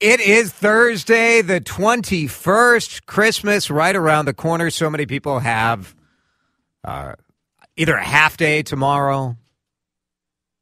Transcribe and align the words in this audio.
It 0.00 0.20
is 0.20 0.52
Thursday, 0.52 1.42
the 1.42 1.60
21st, 1.60 3.06
Christmas 3.06 3.68
right 3.68 3.96
around 3.96 4.26
the 4.26 4.32
corner. 4.32 4.70
So 4.70 4.88
many 4.88 5.06
people 5.06 5.40
have 5.40 5.92
uh, 6.84 7.14
either 7.76 7.96
a 7.96 8.04
half 8.04 8.36
day 8.36 8.62
tomorrow, 8.62 9.36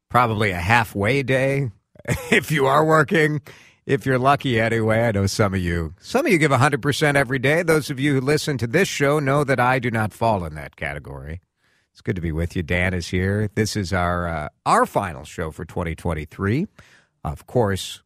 probably 0.08 0.52
a 0.52 0.56
halfway 0.56 1.22
day 1.22 1.70
if 2.32 2.50
you 2.50 2.64
are 2.64 2.82
working. 2.82 3.42
If 3.84 4.06
you're 4.06 4.18
lucky 4.18 4.58
anyway, 4.58 5.02
I 5.02 5.12
know 5.12 5.26
some 5.26 5.52
of 5.52 5.60
you. 5.60 5.92
Some 6.00 6.24
of 6.24 6.32
you 6.32 6.38
give 6.38 6.50
100% 6.50 7.14
every 7.14 7.38
day. 7.38 7.62
Those 7.62 7.90
of 7.90 8.00
you 8.00 8.14
who 8.14 8.22
listen 8.22 8.56
to 8.56 8.66
this 8.66 8.88
show 8.88 9.18
know 9.18 9.44
that 9.44 9.60
I 9.60 9.78
do 9.80 9.90
not 9.90 10.14
fall 10.14 10.46
in 10.46 10.54
that 10.54 10.76
category. 10.76 11.42
It's 11.92 12.00
good 12.00 12.16
to 12.16 12.22
be 12.22 12.32
with 12.32 12.56
you. 12.56 12.62
Dan 12.62 12.94
is 12.94 13.08
here. 13.08 13.50
This 13.54 13.76
is 13.76 13.92
our 13.92 14.26
uh, 14.26 14.48
our 14.64 14.86
final 14.86 15.24
show 15.24 15.50
for 15.50 15.66
2023. 15.66 16.66
Of 17.22 17.46
course, 17.46 18.02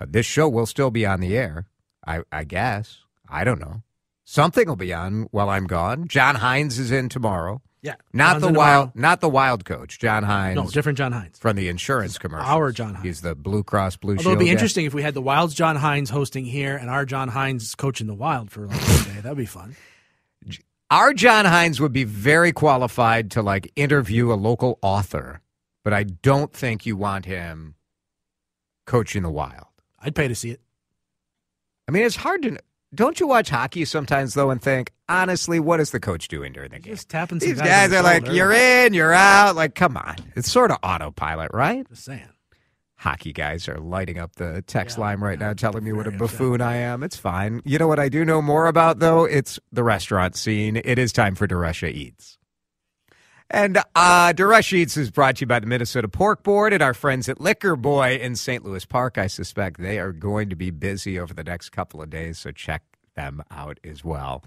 uh, 0.00 0.06
this 0.08 0.26
show 0.26 0.48
will 0.48 0.66
still 0.66 0.90
be 0.90 1.04
on 1.06 1.20
the 1.20 1.36
air, 1.36 1.66
I, 2.06 2.22
I 2.32 2.44
guess. 2.44 2.98
I 3.28 3.44
don't 3.44 3.60
know. 3.60 3.82
Something 4.24 4.66
will 4.68 4.76
be 4.76 4.92
on 4.94 5.28
while 5.32 5.48
I'm 5.50 5.66
gone. 5.66 6.08
John 6.08 6.36
Hines 6.36 6.78
is 6.78 6.90
in 6.90 7.08
tomorrow. 7.08 7.60
Yeah, 7.82 7.94
Not 8.12 8.40
John's 8.40 8.42
the 8.52 8.58
wild, 8.58 8.90
not 8.94 9.20
the 9.22 9.28
wild 9.30 9.64
coach, 9.64 9.98
John 9.98 10.22
Hines. 10.22 10.54
No, 10.56 10.68
different 10.68 10.98
John 10.98 11.12
Hines. 11.12 11.38
from 11.38 11.56
the 11.56 11.68
insurance 11.68 12.18
commercial. 12.18 12.46
our 12.46 12.72
John 12.72 12.92
Hines. 12.94 13.06
He's 13.06 13.20
the 13.22 13.34
Blue 13.34 13.62
Cross 13.64 13.96
Blue 13.96 14.12
Although 14.12 14.22
Shield. 14.22 14.32
it'd 14.32 14.38
be 14.40 14.44
guy. 14.46 14.52
interesting 14.52 14.84
if 14.84 14.92
we 14.92 15.02
had 15.02 15.14
the 15.14 15.22
Wild's 15.22 15.54
John 15.54 15.76
Hynes 15.78 16.10
hosting 16.10 16.44
here 16.44 16.76
and 16.76 16.90
our 16.90 17.06
John 17.06 17.28
Hines 17.28 17.74
coaching 17.74 18.06
the 18.06 18.14
Wild 18.14 18.50
for 18.50 18.66
like 18.66 18.76
one 18.86 19.04
day. 19.14 19.20
That'd 19.22 19.38
be 19.38 19.46
fun. 19.46 19.76
Our 20.90 21.14
John 21.14 21.46
Hines 21.46 21.80
would 21.80 21.92
be 21.94 22.04
very 22.04 22.52
qualified 22.52 23.30
to 23.30 23.42
like 23.42 23.72
interview 23.76 24.30
a 24.30 24.34
local 24.34 24.78
author, 24.82 25.40
but 25.82 25.94
I 25.94 26.02
don't 26.02 26.52
think 26.52 26.84
you 26.84 26.96
want 26.96 27.24
him 27.24 27.76
coaching 28.86 29.22
the 29.22 29.30
Wild. 29.30 29.68
I'd 30.00 30.14
pay 30.14 30.28
to 30.28 30.34
see 30.34 30.50
it. 30.50 30.60
I 31.88 31.92
mean, 31.92 32.04
it's 32.04 32.16
hard 32.16 32.42
to. 32.42 32.58
Don't 32.94 33.20
you 33.20 33.26
watch 33.28 33.50
hockey 33.50 33.84
sometimes 33.84 34.34
though 34.34 34.50
and 34.50 34.60
think, 34.60 34.92
honestly, 35.08 35.60
what 35.60 35.78
is 35.80 35.90
the 35.92 36.00
coach 36.00 36.26
doing 36.28 36.52
during 36.52 36.70
the 36.70 36.80
game? 36.80 36.92
Just 36.94 37.08
tapping 37.08 37.38
some 37.38 37.48
These 37.48 37.58
guys, 37.58 37.90
guys 37.90 37.92
are 37.92 38.02
like, 38.02 38.26
you're 38.32 38.52
in, 38.52 38.94
you're 38.94 39.12
out. 39.12 39.54
Like, 39.54 39.74
come 39.76 39.96
on. 39.96 40.16
It's 40.34 40.50
sort 40.50 40.70
of 40.72 40.78
autopilot, 40.82 41.52
right? 41.54 41.88
Just 41.88 42.04
saying. 42.04 42.28
Hockey 42.96 43.32
guys 43.32 43.68
are 43.68 43.78
lighting 43.78 44.18
up 44.18 44.34
the 44.36 44.62
text 44.66 44.98
Yeah, 44.98 45.04
line 45.04 45.20
right 45.20 45.38
yeah, 45.40 45.46
now, 45.48 45.52
telling 45.54 45.84
me 45.84 45.92
what 45.92 46.06
a 46.06 46.08
upset. 46.08 46.18
buffoon 46.18 46.60
I 46.60 46.76
am. 46.78 47.02
It's 47.02 47.16
fine. 47.16 47.62
You 47.64 47.78
know 47.78 47.86
what 47.88 47.98
I 47.98 48.08
do 48.08 48.24
know 48.24 48.42
more 48.42 48.66
about 48.66 48.98
though? 48.98 49.24
It's 49.24 49.58
the 49.72 49.82
restaurant 49.84 50.36
scene. 50.36 50.76
It 50.84 50.98
is 50.98 51.12
time 51.12 51.34
for 51.34 51.46
DeRusha 51.46 51.90
Eats. 51.92 52.38
And 53.50 53.78
uh, 53.96 54.32
DeRusha 54.32 54.74
Eats 54.74 54.96
is 54.96 55.10
brought 55.10 55.36
to 55.36 55.40
you 55.40 55.46
by 55.48 55.58
the 55.58 55.66
Minnesota 55.66 56.06
Pork 56.06 56.44
Board 56.44 56.72
and 56.72 56.82
our 56.82 56.94
friends 56.94 57.28
at 57.28 57.40
Liquor 57.40 57.74
Boy 57.74 58.16
in 58.16 58.36
St. 58.36 58.64
Louis 58.64 58.84
Park. 58.84 59.18
I 59.18 59.26
suspect 59.26 59.80
they 59.80 59.98
are 59.98 60.12
going 60.12 60.50
to 60.50 60.56
be 60.56 60.70
busy 60.70 61.18
over 61.18 61.34
the 61.34 61.42
next 61.42 61.70
couple 61.70 62.00
of 62.00 62.10
days, 62.10 62.38
so 62.38 62.52
check 62.52 62.82
them 63.16 63.42
out 63.50 63.80
as 63.82 64.04
well. 64.04 64.44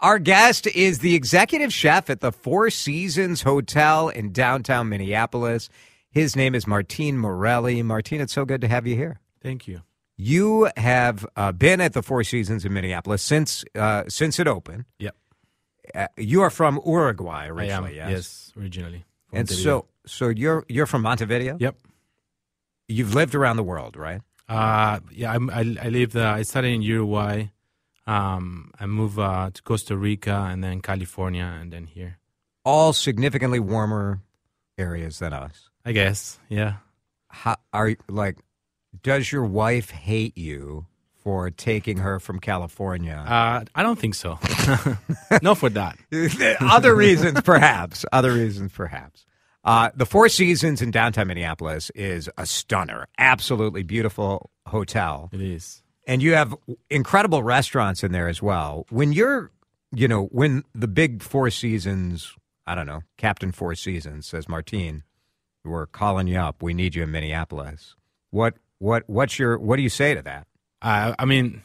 Our 0.00 0.18
guest 0.18 0.66
is 0.66 0.98
the 0.98 1.14
executive 1.14 1.72
chef 1.72 2.10
at 2.10 2.20
the 2.20 2.30
Four 2.30 2.68
Seasons 2.68 3.40
Hotel 3.40 4.10
in 4.10 4.32
downtown 4.32 4.90
Minneapolis. 4.90 5.70
His 6.10 6.36
name 6.36 6.54
is 6.54 6.66
Martine 6.66 7.16
Morelli. 7.16 7.82
Martine, 7.82 8.20
it's 8.20 8.34
so 8.34 8.44
good 8.44 8.60
to 8.60 8.68
have 8.68 8.86
you 8.86 8.96
here. 8.96 9.20
Thank 9.42 9.66
you. 9.66 9.80
You 10.18 10.68
have 10.76 11.24
uh, 11.36 11.52
been 11.52 11.80
at 11.80 11.94
the 11.94 12.02
Four 12.02 12.22
Seasons 12.22 12.66
in 12.66 12.74
Minneapolis 12.74 13.22
since 13.22 13.64
uh, 13.74 14.04
since 14.08 14.38
it 14.38 14.46
opened. 14.46 14.84
Yep. 14.98 15.16
Uh, 15.94 16.06
you 16.16 16.42
are 16.42 16.50
from 16.50 16.80
Uruguay 16.86 17.44
I 17.44 17.46
am. 17.46 17.58
originally, 17.58 17.96
yes? 17.96 18.10
Yes, 18.10 18.52
originally. 18.56 19.04
And 19.32 19.48
so, 19.48 19.86
so 20.06 20.28
you're 20.28 20.64
you're 20.68 20.86
from 20.86 21.02
Montevideo. 21.02 21.56
Yep. 21.58 21.76
You've 22.88 23.14
lived 23.14 23.34
around 23.34 23.56
the 23.56 23.62
world, 23.62 23.96
right? 23.96 24.20
Uh, 24.48 25.00
yeah, 25.10 25.32
I 25.32 25.60
I 25.60 25.88
lived. 25.88 26.16
Uh, 26.16 26.28
I 26.28 26.42
started 26.42 26.68
in 26.74 26.82
Uruguay. 26.82 27.46
Um, 28.06 28.72
I 28.78 28.86
moved 28.86 29.18
uh, 29.18 29.50
to 29.52 29.62
Costa 29.62 29.96
Rica 29.96 30.48
and 30.50 30.62
then 30.62 30.80
California 30.80 31.44
and 31.44 31.72
then 31.72 31.86
here. 31.86 32.18
All 32.64 32.92
significantly 32.92 33.60
warmer 33.60 34.20
areas 34.76 35.18
than 35.20 35.32
us. 35.32 35.70
I 35.84 35.92
guess. 35.92 36.38
Yeah. 36.48 36.74
How, 37.28 37.56
are 37.72 37.96
like, 38.08 38.38
does 39.02 39.32
your 39.32 39.44
wife 39.44 39.90
hate 39.90 40.36
you 40.36 40.86
for 41.22 41.50
taking 41.50 41.98
her 41.98 42.18
from 42.20 42.38
California? 42.40 43.24
Uh, 43.26 43.64
I 43.74 43.82
don't 43.82 43.98
think 43.98 44.14
so. 44.14 44.38
no, 45.42 45.54
for 45.54 45.70
that. 45.70 45.96
Other 46.60 46.94
reasons, 46.94 47.40
perhaps. 47.42 48.04
Other 48.12 48.32
reasons, 48.32 48.72
perhaps. 48.72 49.24
Uh, 49.64 49.90
the 49.94 50.06
Four 50.06 50.28
Seasons 50.28 50.82
in 50.82 50.90
downtown 50.90 51.28
Minneapolis 51.28 51.90
is 51.90 52.28
a 52.36 52.46
stunner, 52.46 53.06
absolutely 53.18 53.82
beautiful 53.84 54.50
hotel. 54.66 55.30
It 55.32 55.40
is. 55.40 55.82
and 56.06 56.20
you 56.20 56.34
have 56.34 56.54
incredible 56.90 57.42
restaurants 57.44 58.02
in 58.02 58.10
there 58.12 58.28
as 58.28 58.42
well. 58.42 58.86
When 58.90 59.12
you're, 59.12 59.52
you 59.94 60.08
know, 60.08 60.24
when 60.26 60.64
the 60.74 60.88
big 60.88 61.22
Four 61.22 61.50
Seasons, 61.50 62.32
I 62.66 62.74
don't 62.74 62.86
know, 62.86 63.02
Captain 63.16 63.52
Four 63.52 63.76
Seasons 63.76 64.26
says, 64.26 64.48
Martine, 64.48 65.04
we're 65.64 65.86
calling 65.86 66.26
you 66.26 66.38
up. 66.38 66.60
We 66.60 66.74
need 66.74 66.96
you 66.96 67.04
in 67.04 67.12
Minneapolis. 67.12 67.94
What, 68.30 68.54
what, 68.78 69.04
what's 69.08 69.38
your, 69.38 69.58
what 69.58 69.76
do 69.76 69.82
you 69.82 69.88
say 69.88 70.12
to 70.14 70.22
that? 70.22 70.48
Uh, 70.82 71.14
I 71.18 71.24
mean, 71.24 71.62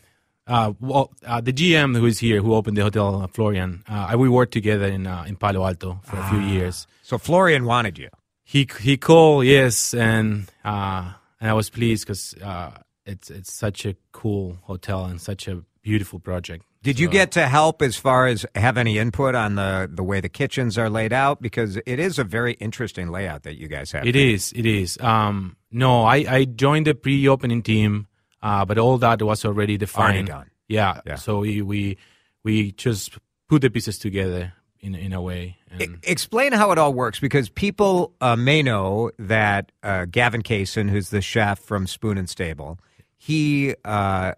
uh, 0.48 0.74
well, 0.80 1.12
uh, 1.26 1.42
the 1.42 1.52
GM 1.52 1.98
who 1.98 2.06
is 2.06 2.20
here, 2.20 2.42
who 2.42 2.54
opened 2.54 2.78
the 2.78 2.84
hotel, 2.84 3.24
uh, 3.24 3.28
Florian, 3.28 3.84
uh, 3.88 4.16
we 4.18 4.30
worked 4.30 4.54
together 4.54 4.86
in 4.86 5.08
uh, 5.08 5.26
in 5.28 5.36
Palo 5.36 5.66
Alto 5.66 6.00
for 6.04 6.18
a 6.18 6.30
few 6.30 6.40
years. 6.40 6.88
So 7.02 7.18
Florian 7.18 7.66
wanted 7.66 7.98
you. 7.98 8.10
He 8.44 8.68
he 8.80 8.96
called, 8.96 9.46
yes, 9.46 9.94
and 9.94 10.50
uh, 10.64 11.12
and 11.42 11.50
I 11.50 11.54
was 11.54 11.70
pleased 11.70 12.06
because 12.06 12.34
uh, 12.42 12.72
it's 13.06 13.30
it's 13.30 13.54
such 13.54 13.86
a 13.86 13.96
cool 14.14 14.58
hotel 14.64 15.06
and 15.06 15.20
such 15.20 15.48
a 15.48 15.64
beautiful 15.82 16.20
project. 16.20 16.64
Did 16.84 17.00
you 17.00 17.10
get 17.10 17.32
to 17.32 17.48
help 17.48 17.82
as 17.82 17.98
far 17.98 18.28
as 18.28 18.46
have 18.56 18.78
any 18.78 18.98
input 18.98 19.36
on 19.36 19.56
the, 19.56 19.90
the 19.92 20.04
way 20.04 20.22
the 20.22 20.30
kitchens 20.30 20.78
are 20.78 20.90
laid 20.90 21.12
out? 21.12 21.42
Because 21.42 21.76
it 21.76 22.00
is 22.00 22.18
a 22.18 22.24
very 22.24 22.54
interesting 22.54 23.10
layout 23.10 23.44
that 23.44 23.58
you 23.58 23.68
guys 23.68 23.92
have. 23.92 24.06
It 24.06 24.16
is. 24.16 24.54
It 24.56 24.66
is. 24.66 24.98
Um, 25.02 25.58
no, 25.70 26.04
I, 26.04 26.16
I 26.30 26.46
joined 26.46 26.88
the 26.88 26.96
pre-opening 26.96 27.62
team, 27.62 28.08
uh, 28.48 28.64
but 28.66 28.78
all 28.78 28.98
that 28.98 29.22
was 29.22 29.44
already 29.44 29.78
defined. 29.78 30.28
done. 30.28 30.50
Yeah. 30.70 31.02
Yeah. 31.06 31.16
So 31.16 31.40
we, 31.40 31.62
we 31.62 31.98
we 32.44 32.72
just 32.72 33.18
put 33.50 33.62
the 33.62 33.70
pieces 33.70 33.98
together 33.98 34.54
in 34.80 34.96
in 34.96 35.12
a 35.12 35.22
way. 35.22 35.58
And 35.70 36.00
Explain 36.04 36.54
how 36.54 36.72
it 36.72 36.78
all 36.78 36.94
works 36.94 37.20
because 37.20 37.50
people 37.50 38.14
uh, 38.22 38.38
may 38.38 38.64
know 38.64 39.12
that 39.20 39.74
uh, 39.84 40.06
Gavin 40.06 40.44
Kaysen, 40.44 40.90
who's 40.90 41.10
the 41.10 41.22
chef 41.22 41.60
from 41.60 41.88
Spoon 41.88 42.18
and 42.18 42.30
Stable, 42.30 42.80
he 43.18 43.76
uh, 43.84 44.32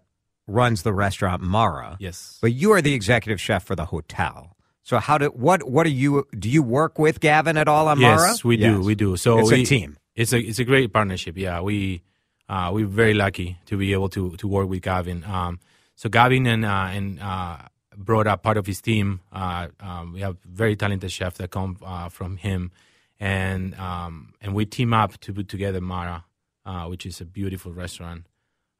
runs 0.48 0.82
the 0.82 0.92
restaurant 0.92 1.40
Mara. 1.40 1.96
yes. 2.00 2.38
But 2.40 2.52
you 2.52 2.72
are 2.72 2.82
the 2.82 2.94
executive 2.94 3.40
chef 3.40 3.64
for 3.64 3.76
the 3.76 3.84
hotel. 3.84 4.56
So 4.82 4.98
how 4.98 5.18
do 5.18 5.26
what 5.26 5.70
what 5.70 5.86
are 5.86 5.96
you 6.04 6.26
do 6.36 6.50
you 6.50 6.64
work 6.64 6.98
with 6.98 7.20
Gavin 7.20 7.56
at 7.56 7.68
all 7.68 7.86
on 7.86 8.00
Mara? 8.00 8.30
yes, 8.30 8.42
we 8.42 8.56
do. 8.56 8.80
We 8.80 8.96
do. 8.96 9.16
So 9.16 9.38
it's 9.38 9.52
we, 9.52 9.62
a 9.62 9.64
team. 9.64 9.98
It's 10.16 10.32
a 10.32 10.40
it's 10.40 10.58
a 10.58 10.64
great 10.64 10.92
partnership. 10.92 11.38
Yeah, 11.38 11.60
we 11.60 12.02
uh, 12.50 12.68
we're 12.72 12.84
very 12.86 13.14
lucky 13.14 13.56
to 13.66 13.76
be 13.76 13.92
able 13.92 14.08
to 14.08 14.36
to 14.36 14.48
work 14.48 14.68
with 14.68 14.82
Gavin. 14.82 15.22
Um, 15.24 15.60
so 15.94 16.08
Gavin 16.08 16.46
and 16.48 16.64
uh, 16.64 16.88
and 16.90 17.20
uh, 17.20 17.58
brought 17.96 18.26
up 18.26 18.42
part 18.42 18.56
of 18.56 18.66
his 18.66 18.80
team. 18.80 19.20
Uh, 19.32 19.68
um, 19.78 20.12
we 20.14 20.20
have 20.20 20.36
very 20.44 20.74
talented 20.74 21.12
chefs 21.12 21.38
that 21.38 21.52
come 21.52 21.78
uh, 21.84 22.08
from 22.08 22.36
him, 22.38 22.72
and 23.20 23.74
um, 23.78 24.34
and 24.40 24.52
we 24.52 24.66
team 24.66 24.92
up 24.92 25.18
to 25.20 25.32
put 25.32 25.48
together 25.48 25.80
Mara, 25.80 26.24
uh, 26.66 26.86
which 26.86 27.06
is 27.06 27.20
a 27.20 27.24
beautiful 27.24 27.72
restaurant. 27.72 28.26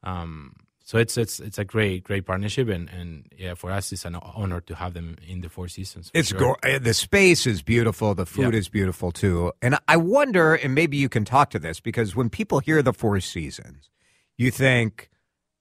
Um, 0.03 0.57
so 0.91 0.99
it's 0.99 1.17
it's 1.17 1.39
it's 1.39 1.57
a 1.57 1.65
great 1.65 2.03
great 2.03 2.27
partnership, 2.27 2.69
and 2.69 2.91
and 2.91 3.27
yeah, 3.39 3.55
for 3.55 3.71
us 3.71 3.93
it's 3.93 4.05
an 4.05 4.17
honor 4.17 4.61
to 4.63 4.75
have 4.75 4.93
them 4.93 5.15
in 5.25 5.41
the 5.41 5.49
Four 5.49 5.69
Seasons. 5.69 6.11
It's 6.13 6.31
sure. 6.31 6.39
go- 6.41 6.57
uh, 6.69 6.81
the 6.81 6.95
space 6.95 7.47
is 7.47 7.63
beautiful. 7.63 8.13
The 8.17 8.27
food 8.27 8.55
Yeah. 8.55 8.59
is 8.59 8.69
beautiful 8.69 9.13
too. 9.13 9.53
And 9.63 9.79
I 9.87 9.97
wonder, 9.97 10.55
and 10.57 10.75
maybe 10.75 10.97
you 10.97 11.09
can 11.09 11.25
talk 11.25 11.51
to 11.51 11.61
this 11.61 11.79
because 11.79 12.17
when 12.17 12.29
people 12.29 12.59
hear 12.59 12.83
the 12.83 12.93
Four 12.93 13.21
Seasons, 13.21 13.89
you 14.37 14.51
think, 14.51 15.11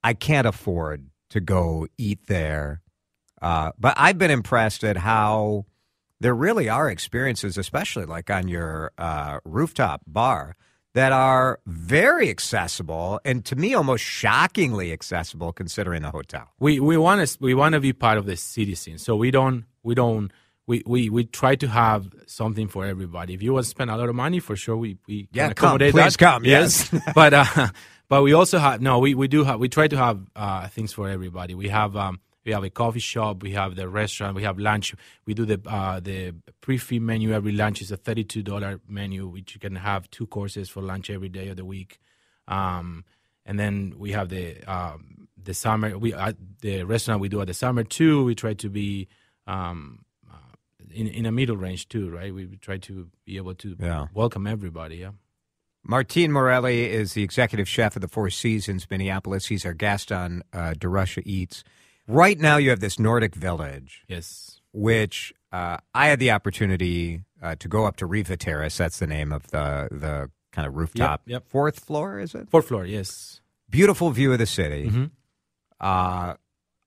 I 0.03 0.15
can't 0.15 0.47
afford 0.47 1.11
to 1.29 1.39
go 1.39 1.85
eat 1.95 2.25
there. 2.25 2.81
Uh, 3.39 3.71
but 3.77 3.93
I've 3.97 4.17
been 4.17 4.31
impressed 4.31 4.83
at 4.83 4.97
how 4.97 5.67
there 6.19 6.33
really 6.33 6.69
are 6.69 6.89
experiences, 6.89 7.55
especially 7.55 8.05
like 8.05 8.31
on 8.31 8.47
your 8.47 8.93
uh, 8.97 9.41
rooftop 9.45 10.01
bar, 10.07 10.55
that 10.95 11.11
are 11.11 11.59
very 11.65 12.29
accessible 12.29 13.19
and 13.23 13.45
to 13.45 13.55
me 13.55 13.73
almost 13.73 14.03
shockingly 14.03 14.91
accessible 14.91 15.53
considering 15.53 16.01
the 16.01 16.11
hotel. 16.11 16.47
We 16.59 16.79
we 16.79 16.97
want 16.97 17.27
to 17.27 17.37
we 17.39 17.53
want 17.53 17.73
to 17.73 17.79
be 17.79 17.93
part 17.93 18.17
of 18.17 18.25
the 18.25 18.35
city 18.37 18.75
scene, 18.75 18.97
so 18.97 19.15
we 19.15 19.31
don't 19.31 19.65
we 19.83 19.95
don't 19.95 20.31
we, 20.67 20.83
we, 20.85 21.09
we 21.09 21.23
try 21.25 21.55
to 21.55 21.67
have 21.67 22.09
something 22.27 22.67
for 22.67 22.85
everybody. 22.85 23.33
If 23.33 23.41
you 23.41 23.53
want 23.53 23.65
to 23.65 23.69
spend 23.69 23.89
a 23.89 23.97
lot 23.97 24.07
of 24.07 24.15
money, 24.15 24.39
for 24.39 24.55
sure 24.55 24.77
we 24.77 24.97
we 25.07 25.23
can 25.23 25.29
Yeah, 25.33 25.43
come, 25.47 25.51
accommodate 25.51 25.93
please 25.93 26.13
that. 26.17 26.19
come, 26.19 26.45
yes. 26.45 26.89
but 27.15 27.33
uh, 27.33 27.67
but 28.09 28.23
we 28.23 28.33
also 28.33 28.59
have 28.59 28.81
no 28.81 28.99
we, 28.99 29.15
we 29.15 29.27
do 29.27 29.43
have 29.43 29.59
we 29.59 29.69
try 29.69 29.87
to 29.87 29.97
have 29.97 30.19
uh, 30.35 30.67
things 30.67 30.93
for 30.93 31.09
everybody. 31.09 31.55
We 31.55 31.69
have 31.69 31.95
um, 31.95 32.19
we 32.49 32.53
have 32.53 32.63
a 32.63 32.69
coffee 32.71 32.99
shop, 32.99 33.43
we 33.43 33.51
have 33.51 33.75
the 33.75 33.87
restaurant, 33.87 34.35
we 34.35 34.41
have 34.41 34.57
lunch. 34.57 34.95
We 35.27 35.35
do 35.35 35.45
the 35.45 35.61
uh, 35.67 35.99
the 35.99 36.33
prix 36.61 36.77
fixe 36.79 36.99
menu 36.99 37.31
every 37.31 37.51
lunch 37.51 37.79
is 37.79 37.91
a 37.91 37.97
thirty 37.97 38.23
two 38.23 38.41
dollar 38.41 38.79
menu, 38.87 39.27
which 39.27 39.53
you 39.53 39.59
can 39.59 39.75
have 39.75 40.09
two 40.09 40.25
courses 40.25 40.67
for 40.67 40.81
lunch 40.81 41.11
every 41.11 41.29
day 41.29 41.49
of 41.49 41.57
the 41.57 41.65
week. 41.65 41.99
Um, 42.47 43.05
and 43.45 43.59
then 43.59 43.93
we 43.99 44.13
have 44.13 44.29
the 44.29 44.63
um, 44.63 45.27
the 45.37 45.53
summer 45.53 45.95
we 45.95 46.11
uh, 46.11 46.33
the 46.61 46.83
restaurant 46.85 47.21
we 47.21 47.29
do 47.29 47.39
at 47.41 47.45
the 47.47 47.53
summer 47.53 47.83
too. 47.83 48.23
We 48.23 48.33
try 48.33 48.55
to 48.55 48.69
be 48.69 49.07
um, 49.45 49.99
uh, 50.27 50.55
in 50.89 51.05
in 51.07 51.25
a 51.27 51.31
middle 51.31 51.55
range 51.57 51.87
too, 51.87 52.09
right? 52.09 52.33
We 52.33 52.47
try 52.57 52.77
to 52.79 53.09
be 53.25 53.37
able 53.37 53.53
to 53.55 53.75
Yeah. 53.79 54.07
welcome 54.15 54.47
everybody. 54.47 54.95
Yeah. 54.97 55.11
Martine 55.83 56.31
Morelli 56.31 56.85
is 56.89 57.13
the 57.13 57.21
executive 57.23 57.67
chef 57.69 57.95
of 57.95 58.01
the 58.01 58.07
Four 58.07 58.31
Seasons 58.31 58.87
Minneapolis. 58.89 59.45
He's 59.45 59.65
our 59.67 59.75
guest 59.75 60.11
on 60.11 60.41
uh, 60.51 60.73
DeRusha 60.75 61.21
Eats. 61.25 61.63
Right 62.09 62.39
now, 62.39 62.57
you 62.57 62.71
have 62.71 62.79
this 62.79 62.97
Nordic 62.97 63.35
village, 63.35 64.03
Yes. 64.07 64.61
which 64.73 65.31
uh, 65.51 65.77
I 65.93 66.07
had 66.07 66.19
the 66.19 66.31
opportunity 66.31 67.21
uh, 67.41 67.55
to 67.59 67.67
go 67.67 67.85
up 67.85 67.97
to 67.97 68.05
Riva 68.07 68.35
Terrace. 68.35 68.77
That's 68.77 68.97
the 68.99 69.07
name 69.07 69.31
of 69.31 69.47
the 69.51 69.87
the 69.91 70.31
kind 70.51 70.67
of 70.67 70.75
rooftop. 70.75 71.21
yep. 71.27 71.47
Fourth 71.47 71.79
floor, 71.79 72.19
is 72.19 72.33
it? 72.33 72.49
Fourth 72.49 72.67
floor. 72.67 72.83
Yes. 72.85 73.41
Beautiful 73.69 74.09
view 74.09 74.33
of 74.33 74.39
the 74.39 74.47
city. 74.47 74.89
Mhm. 74.89 75.11
Uh, 75.79 76.33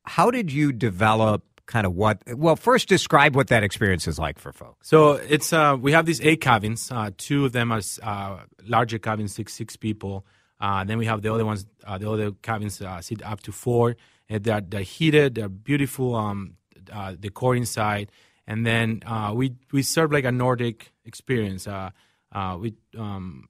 how 0.04 0.30
did 0.32 0.50
you 0.52 0.72
develop 0.72 1.44
kind 1.66 1.86
of 1.86 1.94
what? 1.94 2.20
Well, 2.36 2.56
first 2.56 2.88
describe 2.88 3.36
what 3.36 3.46
that 3.48 3.62
experience 3.62 4.08
is 4.08 4.18
like 4.18 4.38
for 4.40 4.52
folks. 4.52 4.88
So 4.88 5.12
it's 5.12 5.52
uh, 5.52 5.76
we 5.80 5.92
have 5.92 6.04
these 6.06 6.20
eight 6.20 6.40
cabins. 6.40 6.90
Uh, 6.90 7.10
two 7.16 7.44
of 7.46 7.52
them 7.52 7.70
are 7.70 7.80
uh, 8.02 8.38
larger 8.66 8.98
cabins, 8.98 9.32
six 9.34 9.54
six 9.54 9.76
people. 9.76 10.26
Uh, 10.60 10.82
then 10.84 10.98
we 10.98 11.06
have 11.06 11.22
the 11.22 11.32
other 11.32 11.44
ones. 11.46 11.64
Uh, 11.86 11.98
the 11.98 12.10
other 12.10 12.32
cabins 12.42 12.82
uh, 12.82 13.00
sit 13.00 13.22
up 13.22 13.40
to 13.42 13.52
four. 13.52 13.94
And 14.28 14.44
they're, 14.44 14.60
they're 14.60 14.80
heated. 14.80 15.34
They're 15.34 15.48
beautiful. 15.48 16.14
Um, 16.14 16.56
uh, 16.92 17.12
decor 17.18 17.54
inside. 17.54 18.10
And 18.46 18.66
then 18.66 19.02
uh, 19.06 19.32
we 19.34 19.54
we 19.70 19.82
serve 19.82 20.12
like 20.12 20.24
a 20.24 20.32
Nordic 20.32 20.92
experience. 21.04 21.66
Uh, 21.68 21.90
uh, 22.32 22.56
we 22.60 22.74
um, 22.98 23.48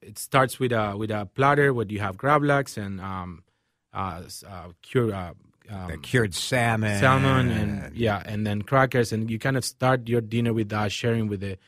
it 0.00 0.18
starts 0.18 0.58
with 0.58 0.72
a 0.72 0.96
with 0.96 1.10
a 1.10 1.26
platter 1.26 1.74
where 1.74 1.86
you 1.86 2.00
have 2.00 2.16
gravlax 2.16 2.76
and 2.76 3.00
um, 3.00 3.42
uh, 3.92 4.22
uh, 4.48 4.68
cure. 4.82 5.14
Uh, 5.14 5.32
um, 5.68 5.88
The 5.88 5.98
cured 5.98 6.32
salmon, 6.32 7.00
salmon 7.00 7.50
and 7.50 7.96
yeah 7.96 8.22
and 8.24 8.46
then 8.46 8.62
crackers 8.62 9.12
and 9.12 9.28
you 9.28 9.36
kind 9.36 9.56
of 9.56 9.64
start 9.64 10.08
your 10.08 10.20
dinner 10.20 10.52
with 10.52 10.68
that 10.68 10.92
sharing 10.92 11.26
with 11.26 11.40
the 11.40 11.58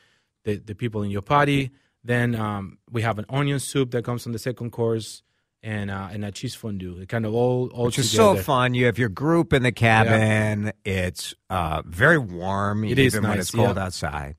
the, 0.45 0.55
the 0.55 0.73
people 0.73 1.03
in 1.03 1.11
your 1.11 1.21
party 1.21 1.71
then 2.05 2.33
um, 2.33 2.77
we 2.89 3.01
have 3.01 3.19
an 3.19 3.25
onion 3.27 3.59
soup 3.59 3.91
that 3.91 4.05
comes 4.05 4.25
on 4.25 4.31
the 4.31 4.39
second 4.39 4.71
course 4.71 5.21
and 5.63 5.91
uh, 5.91 6.07
and 6.11 6.23
a 6.23 6.31
cheese 6.31 6.55
fondue 6.55 6.97
it 7.01 7.09
kind 7.09 7.25
of 7.25 7.33
all 7.33 7.67
all 7.73 7.85
which 7.85 7.99
is 7.99 8.11
together 8.11 8.37
so 8.37 8.43
fun. 8.43 8.73
You 8.73 8.85
have 8.85 8.97
your 8.97 9.09
group 9.09 9.51
in 9.53 9.63
the 9.63 9.71
cabin. 9.71 10.71
It's 10.85 11.33
uh, 11.49 11.81
very 11.85 12.17
warm, 12.17 12.83
It 12.83 12.91
even 12.91 13.05
is 13.05 13.13
when 13.15 13.23
nice, 13.23 13.39
it's 13.39 13.51
cold 13.51 13.75
yeah. 13.77 13.83
outside. 13.83 14.35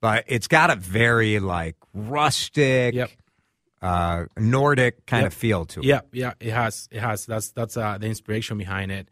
But 0.00 0.24
it's 0.28 0.48
got 0.48 0.70
a 0.70 0.76
very 0.76 1.38
like 1.40 1.76
rustic, 1.94 2.94
Yep. 2.94 3.10
uh, 3.80 4.24
Nordic 4.38 5.06
kind 5.06 5.22
Yep. 5.22 5.32
of 5.32 5.34
feel 5.38 5.64
to 5.66 5.80
it. 5.80 5.86
yeah 5.86 6.00
yeah 6.12 6.34
it 6.40 6.52
has 6.52 6.88
it 6.92 7.00
has 7.00 7.26
that's 7.26 7.50
that's 7.50 7.76
uh, 7.76 7.98
the 7.98 8.06
inspiration 8.06 8.56
behind 8.58 8.90
it 8.92 9.08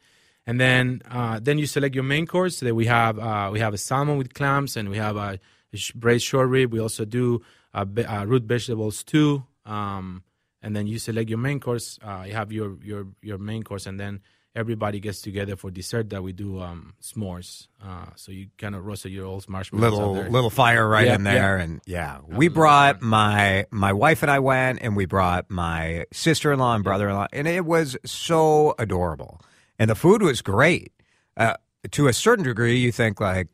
and 0.46 0.60
then 0.60 1.02
uh, 1.10 1.38
then 1.42 1.58
you 1.58 1.66
select 1.66 1.94
your 1.94 2.04
main 2.04 2.26
course 2.26 2.58
so 2.58 2.66
that 2.66 2.74
we 2.74 2.86
have 2.86 3.18
uh, 3.18 3.50
we 3.52 3.58
have 3.60 3.74
a 3.74 3.78
salmon 3.78 4.16
with 4.18 4.34
clams 4.34 4.76
and 4.76 4.88
we 4.88 4.96
have 4.96 5.16
a, 5.16 5.38
braised 5.94 6.24
short 6.24 6.48
rib 6.48 6.72
we 6.72 6.80
also 6.80 7.04
do 7.04 7.40
uh, 7.74 7.84
be- 7.84 8.04
uh, 8.04 8.24
root 8.24 8.42
vegetables 8.44 9.04
too 9.04 9.44
um, 9.66 10.22
and 10.62 10.74
then 10.76 10.86
you 10.86 10.98
select 10.98 11.28
your 11.28 11.38
main 11.38 11.60
course 11.60 11.98
uh, 12.02 12.24
you 12.26 12.32
have 12.34 12.52
your 12.52 12.76
your 12.82 13.06
your 13.22 13.38
main 13.38 13.62
course 13.62 13.86
and 13.86 13.98
then 13.98 14.20
everybody 14.54 14.98
gets 14.98 15.20
together 15.22 15.54
for 15.54 15.70
dessert 15.70 16.10
that 16.10 16.22
we 16.22 16.32
do 16.32 16.60
um, 16.60 16.92
s'mores 17.00 17.68
uh, 17.84 18.06
so 18.16 18.32
you 18.32 18.48
kind 18.58 18.74
of 18.74 18.84
roast 18.84 19.04
your 19.04 19.24
old 19.24 19.48
marshmallows 19.48 19.92
Little 19.92 20.14
there. 20.14 20.28
little 20.30 20.50
fire 20.50 20.88
right 20.88 21.06
Yeah, 21.06 21.14
in 21.14 21.22
there, 21.22 21.56
yeah. 21.56 21.62
and 21.64 21.80
yeah, 21.86 22.18
we 22.26 22.48
brought 22.48 23.00
my 23.00 23.66
my 23.70 23.92
wife 23.92 24.22
and 24.22 24.30
I 24.30 24.40
went, 24.40 24.80
and 24.82 24.96
we 24.96 25.06
brought 25.06 25.50
my 25.50 26.04
sister 26.12 26.52
in 26.52 26.58
law 26.58 26.74
and 26.74 26.82
brother 26.84 27.08
in 27.08 27.14
law, 27.14 27.28
and 27.32 27.46
it 27.48 27.64
was 27.64 27.96
so 28.04 28.74
adorable, 28.78 29.40
and 29.78 29.88
the 29.88 29.94
food 29.94 30.20
was 30.20 30.42
great. 30.42 30.92
Uh, 31.36 31.54
to 31.92 32.08
a 32.08 32.12
certain 32.12 32.44
degree, 32.44 32.76
you 32.78 32.92
think 32.92 33.20
like 33.20 33.48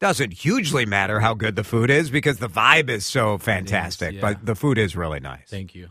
doesn't 0.00 0.32
hugely 0.32 0.84
matter 0.84 1.20
how 1.20 1.32
good 1.32 1.54
the 1.54 1.64
food 1.64 1.88
is 1.88 2.10
because 2.10 2.38
the 2.38 2.48
vibe 2.48 2.90
is 2.90 3.06
so 3.06 3.38
fantastic, 3.38 4.14
yeah. 4.16 4.20
but 4.20 4.44
the 4.44 4.54
food 4.56 4.76
is 4.78 4.96
really 4.96 5.20
nice. 5.20 5.48
thank 5.48 5.74
you 5.76 5.88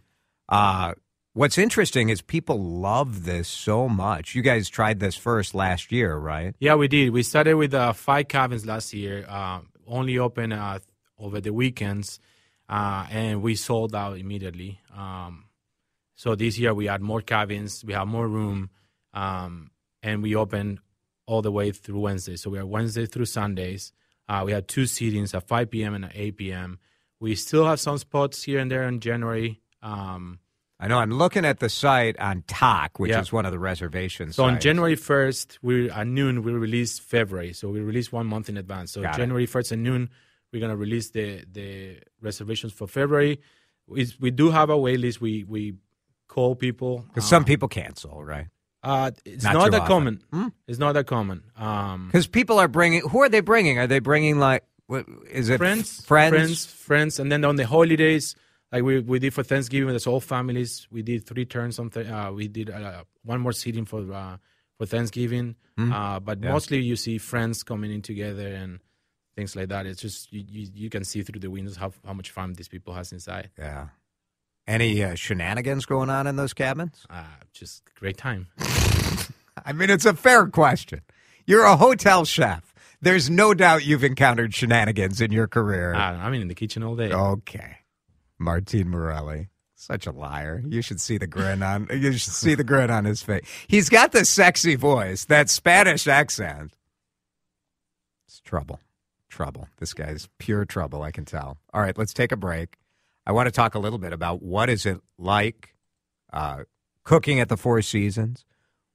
Uh, 0.52 0.94
what's 1.34 1.58
interesting 1.58 2.10
is 2.10 2.22
people 2.22 2.60
love 2.62 3.24
this 3.24 3.48
so 3.48 3.88
much. 3.88 4.36
You 4.36 4.42
guys 4.42 4.70
tried 4.70 5.00
this 5.00 5.16
first 5.16 5.56
last 5.56 5.92
year, 5.92 6.18
right? 6.18 6.54
Yeah, 6.60 6.76
we 6.76 6.90
did. 6.90 7.12
We 7.12 7.24
started 7.24 7.56
with 7.56 7.74
uh, 7.74 7.94
five 7.94 8.28
cabins 8.28 8.66
last 8.66 8.94
year, 8.94 9.26
uh, 9.28 9.62
only 9.88 10.20
open 10.20 10.52
uh, 10.52 10.80
over 11.18 11.40
the 11.40 11.54
weekends, 11.54 12.20
uh, 12.68 13.08
and 13.10 13.42
we 13.42 13.56
sold 13.56 13.96
out 13.96 14.18
immediately. 14.18 14.82
Um, 14.96 15.46
so 16.16 16.36
this 16.36 16.60
year 16.60 16.74
we 16.74 16.86
had 16.86 17.02
more 17.02 17.22
cabins, 17.22 17.84
we 17.86 17.94
have 17.94 18.08
more 18.08 18.28
room, 18.28 18.70
um, 19.14 19.72
and 20.04 20.22
we 20.22 20.36
open 20.36 20.82
all 21.26 21.42
the 21.42 21.52
way 21.52 21.72
through 21.72 22.00
Wednesday. 22.00 22.36
So 22.36 22.50
we 22.50 22.60
are 22.60 22.66
Wednesday 22.66 23.06
through 23.06 23.26
Sundays. 23.26 23.94
Uh, 24.28 24.44
we 24.46 24.52
have 24.52 24.68
two 24.68 24.84
seatings 24.84 25.34
at 25.34 25.48
5 25.48 25.72
p.m. 25.72 25.94
and 25.94 26.06
at 26.06 26.12
8 26.14 26.38
p.m. 26.38 26.80
We 27.20 27.36
still 27.36 27.66
have 27.66 27.80
some 27.80 27.98
spots 27.98 28.44
here 28.44 28.60
and 28.60 28.70
there 28.70 28.84
in 28.84 29.00
January. 29.00 29.62
Um, 29.82 30.40
I 30.84 30.88
know 30.88 30.98
I'm 30.98 31.12
looking 31.12 31.46
at 31.46 31.60
the 31.60 31.70
site 31.70 32.20
on 32.20 32.44
Tock, 32.48 33.00
which 33.00 33.12
Yeah. 33.12 33.22
is 33.22 33.32
one 33.32 33.46
of 33.46 33.52
the 33.52 33.60
reservations. 33.60 34.36
So 34.36 34.46
on. 34.46 34.60
January 34.60 34.96
1st, 34.96 35.60
we 35.62 35.92
at 35.92 36.08
noon 36.08 36.42
we 36.44 36.52
release 36.54 36.98
February. 36.98 37.54
So 37.54 37.70
we 37.70 37.80
release 37.82 38.12
one 38.12 38.26
month 38.26 38.50
in 38.50 38.58
advance. 38.58 38.92
So 38.92 39.04
Got 39.04 39.14
it. 39.14 39.18
January 39.18 39.46
1st 39.46 39.72
at 39.74 39.78
noon, 39.78 40.10
we're 40.52 40.60
gonna 40.60 40.76
release 40.76 41.12
the 41.12 41.46
the 41.52 42.00
reservations 42.20 42.74
for 42.74 42.88
February. 42.88 43.40
We, 43.88 44.08
we 44.20 44.32
do 44.32 44.50
have 44.50 44.70
a 44.72 44.78
wait 44.78 45.00
list. 45.00 45.22
We 45.22 45.44
we 45.44 45.76
call 46.28 46.56
people. 46.56 47.06
Because 47.10 47.26
uh, 47.26 47.28
some 47.36 47.46
people 47.46 47.68
cancel, 47.68 48.24
right? 48.24 48.48
uh, 48.84 49.12
it's 49.26 49.44
Not 49.44 49.54
not, 49.54 49.72
that 49.72 49.82
often. 49.82 50.22
Hmm? 50.32 50.38
common. 50.40 50.54
It's 50.68 50.80
not 50.80 50.94
that 50.94 51.06
common. 51.06 51.44
Um, 51.58 52.08
Because 52.08 52.26
people 52.28 52.58
are 52.60 52.68
bringing. 52.68 53.02
Who 53.02 53.22
are 53.22 53.30
they 53.30 53.42
bringing? 53.42 53.78
Are 53.78 53.86
they 53.88 54.00
bringing 54.00 54.40
like? 54.40 54.64
What, 54.88 55.06
is 55.30 55.48
it 55.50 55.58
friends, 55.60 56.04
Friends. 56.06 56.34
friends, 56.36 56.66
friends, 56.66 57.20
and 57.20 57.32
then 57.32 57.46
on 57.46 57.56
the 57.56 57.66
holidays, 57.68 58.36
like 58.72 58.84
we, 58.84 59.00
we 59.00 59.20
did 59.20 59.34
for 59.34 59.44
Thanksgiving, 59.44 59.90
that's 59.90 60.08
all 60.08 60.20
families. 60.20 60.88
We 60.92 61.02
did 61.02 61.26
three 61.26 61.46
turns. 61.46 61.80
On 61.80 61.90
th- 61.90 62.08
uh, 62.08 62.32
we 62.34 62.48
did 62.48 62.70
uh, 62.70 63.04
one 63.24 63.42
more 63.42 63.52
seating 63.52 63.86
for 63.86 64.12
uh, 64.12 64.38
for 64.78 64.86
Thanksgiving, 64.86 65.56
uh, 65.78 66.20
but 66.20 66.40
mostly 66.42 66.80
you 66.80 66.96
see 66.96 67.18
friends 67.18 67.64
coming 67.64 67.92
in 67.92 68.02
together 68.02 68.48
and 68.48 68.80
things 69.36 69.56
like 69.56 69.70
that. 69.70 69.86
It's 69.86 70.02
just 70.02 70.32
you, 70.32 70.44
you, 70.48 70.68
you 70.74 70.90
can 70.90 71.04
see 71.04 71.22
through 71.22 71.40
the 71.40 71.50
windows 71.50 71.76
how 71.76 71.92
how 72.06 72.14
much 72.14 72.32
fun 72.32 72.54
these 72.54 72.68
people 72.68 72.94
has 72.94 73.12
inside. 73.12 73.50
Yeah. 73.58 73.88
Any 74.68 75.04
uh, 75.04 75.16
shenanigans 75.16 75.86
going 75.86 76.10
on 76.10 76.28
in 76.28 76.36
those 76.36 76.54
cabins? 76.54 77.06
Uh, 77.10 77.24
just 77.52 77.84
great 77.96 78.18
time. 78.18 78.48
I 79.66 79.74
mean, 79.74 79.90
it's 79.90 80.06
a 80.06 80.14
fair 80.14 80.48
question. 80.48 81.02
You're 81.46 81.66
a 81.66 81.76
hotel 81.76 82.26
chef. 82.26 82.74
There's 83.02 83.30
no 83.30 83.54
doubt 83.54 83.84
you've 83.84 84.04
encountered 84.04 84.54
shenanigans 84.54 85.20
in 85.20 85.32
your 85.32 85.48
career. 85.48 85.96
Uh, 85.96 85.98
I 85.98 86.30
mean, 86.30 86.42
in 86.42 86.48
the 86.48 86.56
kitchen 86.56 86.84
all 86.84 86.96
day. 86.96 87.12
Okay. 87.12 87.78
Martine 88.42 88.90
Morelli. 88.90 89.48
Such 89.76 90.06
a 90.06 90.12
liar. 90.12 90.62
You 90.68 90.82
should 90.82 91.02
see 91.02 91.18
the 91.18 91.26
grin 91.26 91.64
on 91.64 91.88
you 91.92 92.12
should 92.14 92.34
see 92.34 92.54
the 92.54 92.64
grin 92.64 92.92
on 92.92 93.06
his 93.06 93.24
face. 93.24 93.44
He's 93.68 93.90
got 93.90 94.12
the 94.12 94.26
sexy 94.26 94.76
voice, 94.76 95.26
that 95.26 95.50
Spanish 95.50 96.08
accent. 96.08 96.78
It's 98.28 98.40
trouble. 98.42 98.80
Trouble. 99.28 99.70
This 99.80 99.94
guy's 99.94 100.30
pure 100.38 100.66
trouble, 100.66 101.02
I 101.02 101.12
can 101.12 101.26
tell. 101.26 101.58
All 101.74 101.82
right, 101.82 101.98
let's 101.98 102.14
take 102.14 102.32
a 102.32 102.38
break. 102.38 102.78
I 103.26 103.32
want 103.32 103.48
to 103.48 103.52
talk 103.52 103.74
a 103.74 103.80
little 103.80 103.98
bit 103.98 104.14
about 104.14 104.44
what 104.44 104.70
is 104.70 104.86
it 104.86 105.00
like 105.18 105.76
uh, 106.32 106.64
cooking 107.04 107.40
at 107.40 107.50
the 107.50 107.58
Four 107.58 107.82
Seasons, 107.82 108.46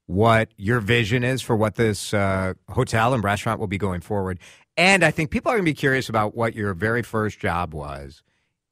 what 0.07 0.50
your 0.57 0.79
vision 0.79 1.25
is 1.25 1.43
for 1.43 1.57
what 1.57 1.75
this 1.75 2.15
uh, 2.15 2.55
hotel 2.69 3.12
and 3.12 3.25
restaurant 3.25 3.59
will 3.59 3.67
be 3.67 3.79
going 3.79 4.03
forward. 4.03 4.38
And 4.76 5.03
I 5.03 5.11
think 5.11 5.31
people 5.31 5.50
are 5.50 5.57
going 5.57 5.65
to 5.65 5.71
be 5.71 5.75
curious 5.75 6.09
about 6.09 6.37
what 6.37 6.55
your 6.55 6.75
very 6.75 7.03
first 7.03 7.41
job 7.41 7.75
was 7.75 8.23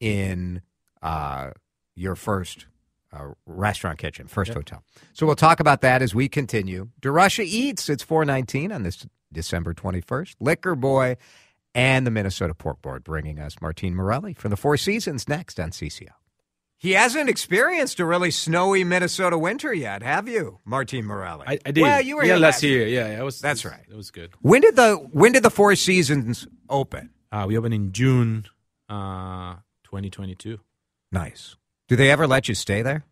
in 0.04 0.61
uh, 1.00 1.50
your 1.96 2.14
first 2.14 2.66
uh, 3.11 3.28
restaurant 3.46 3.99
kitchen, 3.99 4.26
first 4.26 4.52
hotel. 4.52 4.84
So 5.14 5.25
we'll 5.25 5.34
talk 5.34 5.61
about 5.61 5.80
that 5.80 6.02
as 6.02 6.14
we 6.14 6.28
continue. 6.28 6.88
DeRusha 7.00 7.44
Eats, 7.44 7.88
it's 7.88 8.02
419 8.02 8.70
on 8.70 8.82
this 8.82 9.06
December 9.32 9.73
21st. 9.73 10.34
Liquor 10.40 10.75
Boy 10.75 11.16
and 11.75 12.06
the 12.06 12.11
Minnesota 12.11 12.54
Pork 12.54 12.82
Board, 12.82 13.02
bringing 13.02 13.38
us 13.38 13.56
Martin 13.62 13.94
Morelli 13.94 14.34
from 14.34 14.50
the 14.50 14.56
Four 14.58 14.76
Seasons 14.76 15.26
next 15.26 15.58
on 15.58 15.70
CCO. 15.70 16.11
He 16.76 16.92
hasn't 16.92 17.30
experienced 17.30 17.99
a 17.99 18.04
really 18.04 18.30
snowy 18.30 18.84
Minnesota 18.84 19.38
winter 19.38 19.73
yet, 19.73 20.02
have 20.02 20.28
you, 20.28 20.58
Martin 20.66 21.06
Morelli? 21.06 21.44
I, 21.46 21.58
I 21.64 21.70
did. 21.70 21.80
Well, 21.80 22.02
you 22.02 22.16
were 22.16 22.25
yeah 22.25 22.34
here 22.34 22.42
last 22.42 22.62
year. 22.62 22.87
Yeah, 22.87 23.08
yeah, 23.08 23.20
it 23.20 23.25
was. 23.25 23.40
That's 23.40 23.64
it 23.64 23.68
was- 23.68 23.73
right. 23.73 23.87
It 23.88 23.96
was 23.96 24.11
good. 24.11 24.32
When 24.42 24.61
did 24.61 24.76
the 24.76 24.96
when 25.12 25.32
did 25.32 25.42
the 25.44 25.50
Four 25.50 25.75
Seasons 25.76 26.46
open? 26.68 27.08
Uh, 27.32 27.46
we 27.49 27.56
opened 27.56 27.73
in 27.75 27.92
June, 27.92 28.44
uh, 28.90 29.54
2022. 30.02 30.58
Nice. 31.12 31.56
Do 31.88 31.96
they 31.96 32.10
ever 32.10 32.26
let 32.26 32.48
you 32.48 32.54
stay 32.54 32.82
there? 32.82 33.04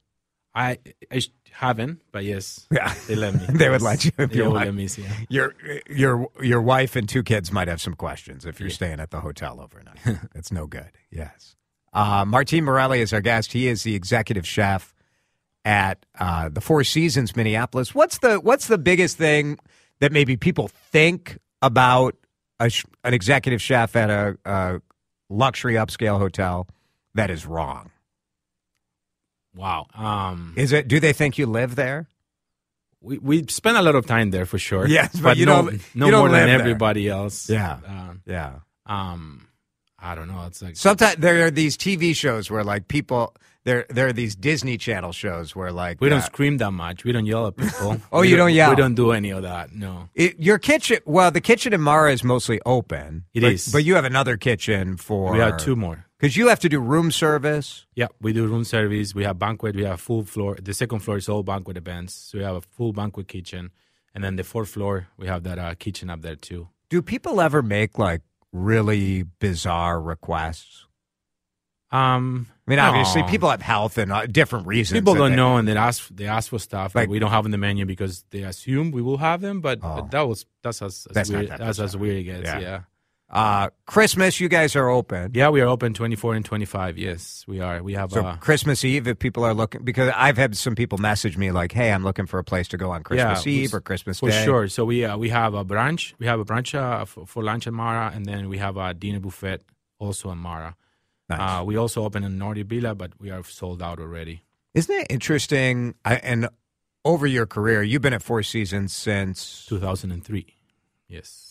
I 0.55 0.79
I 1.11 1.21
haven't, 1.53 2.03
but 2.13 2.25
yes, 2.25 2.67
Yeah. 2.71 2.93
they 3.07 3.15
let 3.15 3.35
me. 3.35 3.41
They 3.59 3.69
would 3.71 3.81
let 3.83 4.05
you 4.05 4.11
if 4.19 4.31
They 4.31 4.37
you 4.39 4.45
would 4.51 4.53
let 4.55 4.75
me. 4.75 4.89
Yeah. 4.99 5.13
Your 5.29 5.55
your 5.89 6.29
your 6.43 6.61
wife 6.61 6.97
and 6.97 7.09
two 7.09 7.23
kids 7.23 7.51
might 7.53 7.69
have 7.69 7.81
some 7.81 7.95
questions 7.95 8.45
if 8.45 8.59
you're 8.61 8.69
Yeah. 8.69 8.75
staying 8.75 9.01
at 9.01 9.11
the 9.11 9.21
hotel 9.21 9.61
overnight. 9.61 9.99
That's 10.35 10.51
no 10.53 10.67
good. 10.67 10.91
Yes. 11.11 11.57
Uh, 11.93 12.25
Martin 12.27 12.65
Morelli 12.65 13.01
is 13.01 13.13
our 13.13 13.21
guest. 13.21 13.53
He 13.53 13.67
is 13.69 13.83
the 13.83 13.95
executive 13.95 14.47
chef 14.47 14.95
at 15.65 16.05
uh, 16.19 16.49
the 16.49 16.61
Four 16.61 16.85
Seasons 16.85 17.37
Minneapolis. 17.37 17.95
What's 17.95 18.19
the 18.19 18.37
what's 18.41 18.67
the 18.67 18.79
biggest 18.79 19.17
thing 19.17 19.59
that 20.01 20.11
maybe 20.13 20.37
people 20.37 20.69
think 20.69 21.39
about 21.63 22.17
a, 22.59 22.69
sh- 22.69 22.85
an 23.05 23.15
executive 23.15 23.63
chef 23.63 23.95
at 23.97 24.11
a, 24.11 24.37
a 24.45 24.81
luxury 25.33 25.75
upscale 25.75 26.19
hotel 26.19 26.67
that 27.15 27.31
is 27.31 27.47
wrong? 27.47 27.91
Wow. 29.55 29.87
Um, 29.95 30.55
Is 30.57 30.73
it? 30.73 30.89
Do 30.89 30.99
they 31.01 31.13
think 31.13 31.39
you 31.39 31.47
live 31.47 31.75
there? 31.77 32.09
we 33.01 33.19
we 33.19 33.45
spent 33.49 33.77
a 33.77 33.83
lot 33.83 33.97
of 33.97 34.07
time 34.07 34.31
there 34.31 34.47
for 34.47 34.59
sure. 34.59 34.87
Yes, 34.87 35.19
but 35.21 35.37
you 35.37 35.45
no, 35.47 35.63
don't- 35.63 35.81
no 35.95 36.07
you 36.07 36.11
don't 36.13 36.21
more 36.21 36.29
than 36.29 36.39
live 36.39 36.47
there. 36.49 36.61
everybody 36.61 37.09
else. 37.09 37.51
Yeah. 37.51 37.79
Uh, 37.87 38.15
Yeah. 38.27 38.53
um, 38.87 39.49
I 39.99 40.15
don't 40.15 40.29
know. 40.29 40.45
It's 40.47 40.63
like 40.63 40.77
Sometimes 40.77 41.17
there 41.17 41.47
are 41.47 41.51
these 41.51 41.77
TV 41.77 42.15
shows 42.15 42.51
where 42.51 42.65
like 42.65 42.87
people 42.89 43.35
there 43.65 43.87
there 43.91 44.09
are 44.09 44.13
these 44.13 44.35
Disney 44.35 44.77
Channel 44.77 45.13
shows 45.13 45.55
where 45.55 45.71
like 45.73 46.01
we 46.01 46.09
don't 46.09 46.19
uh, 46.19 46.23
scream 46.23 46.57
that 46.59 46.73
much. 46.73 47.05
We 47.05 47.13
don't 47.13 47.27
yell 47.27 47.47
at 47.47 47.57
people. 47.57 47.97
Oh, 48.13 48.21
We 48.23 48.29
you 48.31 48.37
don't 48.37 48.53
yell? 48.53 48.71
We 48.71 48.77
don't 48.77 48.95
do 48.95 49.13
any 49.13 49.31
of 49.31 49.43
that. 49.43 49.73
No. 49.73 50.09
it, 50.15 50.39
your 50.41 50.59
kitchen. 50.59 50.99
Well, 51.07 51.31
the 51.31 51.41
kitchen 51.41 51.73
in 51.73 51.81
Mara 51.81 52.13
is 52.13 52.25
mostly 52.25 52.61
open. 52.67 53.25
It 53.35 53.43
is. 53.45 53.69
is, 53.69 53.73
but 53.73 53.85
you 53.85 53.95
have 53.95 54.05
another 54.05 54.37
kitchen 54.37 54.97
for 54.97 55.33
We 55.33 55.39
have 55.39 55.59
two 55.59 55.77
more. 55.77 56.07
because 56.19 56.37
you 56.37 56.49
have 56.49 56.59
to 56.61 56.69
do 56.69 56.81
room 56.81 57.11
service. 57.13 57.87
Yeah, 57.95 58.09
we 58.21 58.33
do 58.33 58.47
room 58.47 58.65
service. 58.65 59.15
We 59.15 59.25
have 59.25 59.39
banquet. 59.39 59.77
We 59.77 59.85
have 59.85 60.01
full 60.01 60.25
floor. 60.25 60.57
The 60.61 60.75
second 60.75 61.01
floor 61.01 61.19
is 61.19 61.29
all 61.29 61.43
banquet 61.43 61.77
events. 61.77 62.15
So 62.15 62.39
we 62.39 62.45
have 62.45 62.57
a 62.57 62.61
full 62.63 62.93
banquet 62.93 63.29
kitchen, 63.29 63.71
and 64.15 64.25
then 64.25 64.37
the 64.37 64.45
fourth 64.45 64.71
floor 64.71 65.07
we 65.17 65.27
have 65.29 65.43
that 65.45 65.59
uh, 65.59 65.75
kitchen 65.75 66.11
up 66.11 66.23
there 66.23 66.37
too. 66.37 66.69
Do 66.91 67.01
people 67.01 67.41
ever 67.41 67.63
make 67.63 67.97
like 67.99 68.23
really 68.53 69.23
bizarre 69.23 70.01
requests? 70.01 70.87
Um, 71.91 72.49
I 72.67 72.71
mean, 72.71 72.79
obviously, 72.79 73.25
people 73.25 73.51
have 73.51 73.61
health 73.61 73.99
and 73.99 74.13
uh, 74.13 74.25
different 74.27 74.67
reasons. 74.69 75.01
people 75.01 75.15
that 75.15 75.19
don't 75.21 75.31
they- 75.31 75.37
know, 75.37 75.57
and 75.57 75.67
they 75.67 75.77
ask 75.77 76.09
they 76.11 76.27
ask 76.27 76.51
for 76.51 76.59
stuff 76.61 76.95
Like- 76.95 77.09
that 77.09 77.11
we 77.11 77.19
don't 77.19 77.31
have 77.33 77.45
in 77.45 77.51
the 77.51 77.59
menu 77.59 77.87
because 77.87 78.25
they 78.31 78.43
assume 78.43 78.93
we 78.93 79.03
will 79.03 79.19
have 79.19 79.41
them. 79.41 79.61
But, 79.61 79.81
Oh. 79.83 80.07
that 80.13 80.23
was 80.29 80.47
that's 80.63 80.81
as, 80.81 81.07
as 81.11 81.15
That's 81.15 81.31
not 81.31 81.39
weird, 81.39 81.51
that 81.51 81.59
that's 81.59 81.79
as 81.81 81.93
bizarre. 81.93 82.01
weird 82.01 82.17
it 82.19 82.23
gets. 82.23 82.45
Yeah. 82.45 82.59
Yeah. 82.61 82.81
Uh, 83.35 83.71
Christmas, 83.87 84.39
you 84.41 84.49
guys 84.51 84.77
are 84.77 84.91
open. 84.91 85.31
yeah, 85.35 85.49
we 85.49 85.63
are 85.63 85.67
open 85.67 85.95
twenty 85.95 86.17
four 86.17 86.35
and 86.35 86.45
twenty 86.45 86.67
five. 86.67 86.99
Yes, 86.99 87.45
we 87.49 87.61
are. 87.61 87.83
We 87.83 87.95
have 87.95 88.13
So 88.13 88.21
uh, 88.25 88.37
Christmas 88.37 88.85
Eve, 88.85 89.09
if 89.09 89.19
people 89.19 89.43
are 89.43 89.55
looking, 89.55 89.83
because 89.85 90.13
I've 90.15 90.37
had 90.37 90.55
some 90.55 90.75
people 90.75 90.99
message 90.99 91.39
me 91.39 91.51
like, 91.51 91.73
"Hey, 91.73 91.91
I'm 91.93 92.05
looking 92.05 92.27
for 92.27 92.39
a 92.39 92.45
place 92.45 92.69
to 92.69 92.77
go 92.77 92.91
on 92.91 93.03
Christmas 93.03 93.47
Eve 93.47 93.73
or 93.73 93.81
Christmas 93.81 94.21
For 94.21 94.29
Day." 94.29 94.45
sure. 94.45 94.69
So 94.69 94.85
we 94.85 95.07
uh, 95.07 95.17
we 95.17 95.31
have 95.31 95.55
a 95.55 95.65
brunch. 95.65 96.13
We 96.19 96.27
have 96.27 96.41
a 96.41 96.45
brunch 96.45 96.75
uh, 96.79 97.07
for, 97.07 97.27
for 97.27 97.43
lunch 97.43 97.67
at 97.67 97.73
Mara, 97.73 98.13
and 98.15 98.27
then 98.27 98.51
we 98.51 98.59
have 98.59 98.77
a 98.77 98.93
dinner 98.93 99.19
buffet 99.19 99.63
also 99.99 100.31
at 100.31 100.37
Mara. 100.37 100.77
Nice. 101.37 101.61
Uh, 101.61 101.65
we 101.65 101.77
also 101.77 102.05
open 102.05 102.25
in 102.25 102.39
Nordi 102.39 102.65
Villa, 102.65 102.95
but 102.95 103.13
we 103.21 103.31
are 103.31 103.43
sold 103.45 103.83
out 103.83 103.99
already. 103.99 104.43
Isn't 104.75 104.95
it 104.95 105.07
interesting? 105.11 105.95
I, 106.05 106.17
and 106.17 106.49
over 107.05 107.27
your 107.27 107.47
career, 107.47 107.83
you've 107.83 108.03
been 108.03 108.15
at 108.15 108.23
Four 108.23 108.43
Seasons 108.43 108.93
since 108.95 109.67
2003. 109.69 110.47
Yes. 111.09 111.49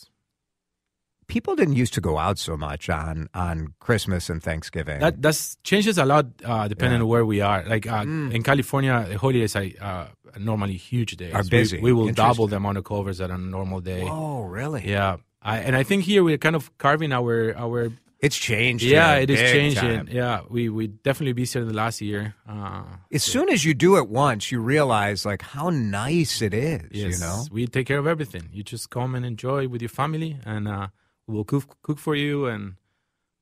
people 1.27 1.55
didn't 1.55 1.75
used 1.75 1.93
to 1.93 2.01
go 2.01 2.17
out 2.17 2.37
so 2.37 2.57
much 2.57 2.89
on 2.89 3.29
on 3.33 3.73
Christmas 3.79 4.29
and 4.29 4.43
Thanksgiving. 4.43 4.99
That 4.99 5.21
that's 5.21 5.55
changes 5.63 5.97
a 5.97 6.05
lot 6.05 6.25
uh, 6.43 6.67
depending 6.67 6.99
Yeah. 6.99 7.03
on 7.03 7.09
where 7.09 7.25
we 7.25 7.39
are. 7.41 7.63
Like 7.65 7.87
uh, 7.87 8.03
Mm. 8.03 8.33
in 8.33 8.43
California, 8.43 9.05
the 9.07 9.17
holidays 9.17 9.55
are 9.55 9.67
uh, 9.79 10.05
normally 10.37 10.75
huge 10.75 11.15
days. 11.15 11.33
Are 11.33 11.43
We- 11.43 11.49
busy. 11.49 11.79
We, 11.79 11.93
will 11.93 12.11
double 12.11 12.47
the 12.47 12.57
amount 12.57 12.77
of 12.79 12.83
covers 12.83 13.21
at 13.21 13.29
a 13.31 13.37
normal 13.37 13.79
day. 13.81 14.03
oh, 14.09 14.43
really? 14.43 14.83
Yeah. 14.85 15.17
I, 15.41 15.57
and 15.59 15.75
I 15.75 15.83
think 15.83 16.03
here 16.03 16.21
we're 16.23 16.37
kind 16.37 16.55
of 16.55 16.69
carving 16.77 17.11
our 17.13 17.55
our 17.57 17.91
It's 18.21 18.37
changed. 18.37 18.83
yeah 18.83 19.15
it 19.15 19.29
is 19.29 19.39
changing 19.39 20.07
yeah 20.11 20.41
we 20.49 20.69
we 20.69 20.87
definitely 20.87 21.33
busier 21.33 21.65
the 21.65 21.73
last 21.73 22.01
year 22.01 22.35
uh, 22.47 22.83
As 23.11 23.23
soon 23.23 23.49
as 23.49 23.65
you 23.65 23.73
do 23.73 23.97
it 23.97 24.07
once, 24.07 24.51
you 24.51 24.61
realize 24.61 25.25
like 25.25 25.41
how 25.41 25.69
nice 25.71 26.41
it 26.41 26.53
is. 26.53 26.83
yes, 26.91 27.19
You 27.19 27.19
know, 27.25 27.43
we 27.51 27.65
take 27.67 27.87
care 27.87 27.97
of 27.97 28.05
everything 28.07 28.49
you 28.53 28.63
just 28.63 28.89
come 28.89 29.15
and 29.15 29.25
enjoy 29.25 29.67
with 29.67 29.81
your 29.81 29.89
family 29.89 30.37
and 30.45 30.67
uh, 30.67 30.87
we'll 31.27 31.45
cook 31.45 31.77
cook 31.81 31.97
for 31.99 32.15
you 32.15 32.45
and 32.45 32.75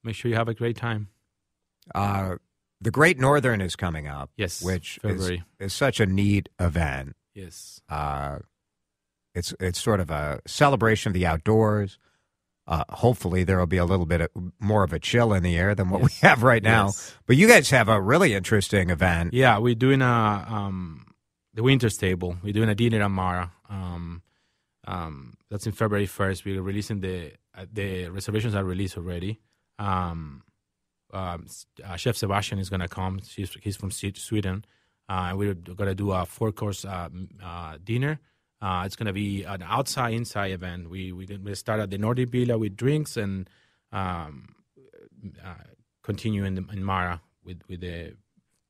make 0.03 0.15
sure 0.15 0.31
you 0.31 0.37
have 0.37 0.47
a 0.47 0.53
great 0.55 0.77
time 0.77 1.09
uh, 1.95 2.35
the 2.81 2.91
Great 2.91 3.19
Northern 3.19 3.59
is 3.61 3.75
coming 3.75 4.07
up. 4.07 4.29
Yes, 4.37 4.61
which 4.61 4.99
is, 5.03 5.31
is 5.59 5.73
such 5.73 5.99
a 5.99 6.05
neat 6.05 6.47
event. 6.59 7.15
yes 7.33 7.81
Uh, 7.89 8.39
it's 9.35 9.53
it's 9.59 9.81
sort 9.81 9.99
of 9.99 10.09
a 10.09 10.39
celebration 10.47 11.09
of 11.09 11.13
the 11.13 11.25
outdoors. 11.25 11.99
Uh, 12.69 12.83
hopefully, 12.89 13.43
there 13.43 13.57
will 13.57 13.65
be 13.65 13.77
a 13.77 13.85
little 13.85 14.05
bit 14.05 14.21
of, 14.21 14.29
more 14.59 14.83
of 14.83 14.93
a 14.93 14.99
chill 14.99 15.33
in 15.33 15.41
the 15.41 15.57
air 15.57 15.73
than 15.73 15.89
what 15.89 16.01
we 16.01 16.11
have 16.21 16.43
right 16.43 16.61
now. 16.63 16.85
Yes. 16.85 17.15
But 17.25 17.35
you 17.35 17.47
guys 17.47 17.69
have 17.71 17.89
a 17.89 17.99
really 17.99 18.33
interesting 18.35 18.91
event. 18.91 19.33
yeah 19.33 19.57
we're 19.57 19.75
doing 19.75 20.01
a 20.01 20.45
um 20.57 21.05
the 21.55 21.63
winter 21.63 21.89
stable 21.89 22.37
we're 22.43 22.53
doing 22.53 22.69
a 22.69 22.75
dinner 22.75 23.01
at 23.01 23.11
Mara 23.11 23.51
um 23.69 24.21
um 24.85 25.33
that's 25.49 25.65
in 25.65 25.73
February 25.73 26.07
1st 26.07 26.45
we're 26.45 26.61
releasing 26.61 26.99
the 27.01 27.33
uh, 27.57 27.65
the 27.73 28.07
reservations 28.09 28.53
are 28.55 28.63
released 28.63 28.97
already 28.97 29.39
um 29.79 30.43
um, 31.11 31.47
uh, 31.83 31.95
Chef 31.95 32.15
Sebastian 32.15 32.59
is 32.59 32.69
going 32.69 32.81
to 32.81 32.87
come. 32.87 33.19
He's, 33.35 33.51
he's 33.63 33.75
from 33.75 33.89
Sweden. 33.91 34.63
Uh, 35.07 35.33
we're 35.35 35.55
going 35.55 35.89
to 35.89 35.95
do 35.95 36.11
a 36.11 36.23
four 36.25 36.51
course 36.51 36.85
uh, 36.85 37.09
uh, 37.43 37.77
dinner. 37.83 38.19
Uh, 38.61 38.83
it's 38.85 38.95
going 38.95 39.07
to 39.07 39.13
be 39.13 39.43
an 39.43 39.63
outside 39.63 40.13
inside 40.13 40.51
event. 40.51 40.89
We 40.89 41.11
we 41.11 41.25
we 41.25 41.55
start 41.55 41.79
at 41.79 41.89
the 41.89 41.97
Nordic 41.97 42.29
Villa 42.29 42.57
with 42.57 42.75
drinks 42.75 43.15
and 43.15 43.49
um, 43.91 44.55
uh, 45.43 45.53
continue 46.03 46.43
in, 46.43 46.55
the, 46.55 46.65
in 46.73 46.83
Mara 46.83 47.21
with 47.43 47.61
with 47.69 47.81
the 47.81 48.15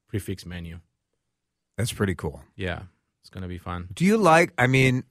prix 0.07 0.19
fixe 0.19 0.45
menu. 0.45 0.79
That's 1.77 1.91
pretty 1.91 2.13
cool. 2.13 2.41
Yeah, 2.55 2.83
it's 3.21 3.29
going 3.29 3.41
to 3.41 3.47
be 3.47 3.57
fun. 3.57 3.87
Do 3.93 4.05
you 4.05 4.17
like? 4.17 4.53
I 4.57 4.67
mean, 4.67 5.05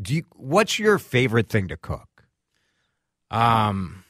do 0.00 0.14
you? 0.14 0.24
What's 0.36 0.78
your 0.78 0.98
favorite 0.98 1.48
thing 1.48 1.68
to 1.68 1.76
cook? 1.76 2.24
Um, 3.30 4.04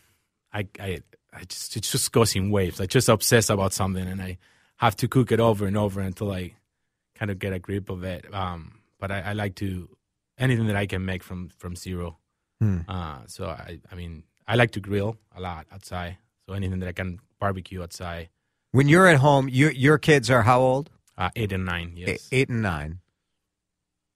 I 0.53 0.67
I 0.79 1.01
I 1.33 1.45
just 1.45 1.77
it 1.77 1.83
just 1.83 2.13
goes 2.13 2.37
in 2.37 2.51
waves. 2.51 2.81
I 2.81 2.87
just 2.87 3.09
obsess 3.09 3.51
about 3.51 3.73
something 3.73 4.07
and 4.07 4.23
I 4.23 4.39
have 4.77 4.97
to 4.97 5.09
cook 5.09 5.33
it 5.33 5.41
over 5.41 5.67
and 5.67 5.77
over 5.77 6.01
until 6.01 6.31
I 6.31 6.55
kind 7.15 7.31
of 7.31 7.39
get 7.39 7.53
a 7.53 7.59
grip 7.59 7.91
of 7.91 8.05
it. 8.05 8.33
Um, 8.33 8.81
but 8.99 9.11
I, 9.11 9.21
I 9.21 9.33
like 9.33 9.55
to 9.57 9.89
anything 10.39 10.67
that 10.67 10.77
I 10.77 10.87
can 10.87 11.05
make 11.05 11.23
from 11.23 11.49
from 11.59 11.77
zero. 11.77 12.19
Hmm. 12.61 12.81
Uh, 12.89 13.19
so 13.27 13.47
I 13.47 13.79
I 13.91 13.95
mean 13.95 14.25
I 14.47 14.57
like 14.57 14.71
to 14.73 14.81
grill 14.81 15.17
a 15.37 15.41
lot 15.41 15.67
outside. 15.73 16.19
So 16.47 16.55
anything 16.55 16.81
that 16.81 16.89
I 16.89 16.93
can 16.93 17.21
barbecue 17.41 17.83
outside. 17.83 18.29
When 18.73 18.89
you're 18.89 19.07
at 19.07 19.19
home, 19.19 19.49
you, 19.49 19.69
your 19.71 19.99
kids 19.99 20.31
are 20.31 20.43
how 20.43 20.61
old? 20.61 20.91
Uh, 21.17 21.31
eight 21.37 21.53
and 21.53 21.65
nine. 21.65 21.93
Yes, 21.97 22.29
Eight 22.33 22.49
and 22.49 22.61
nine. 22.63 22.99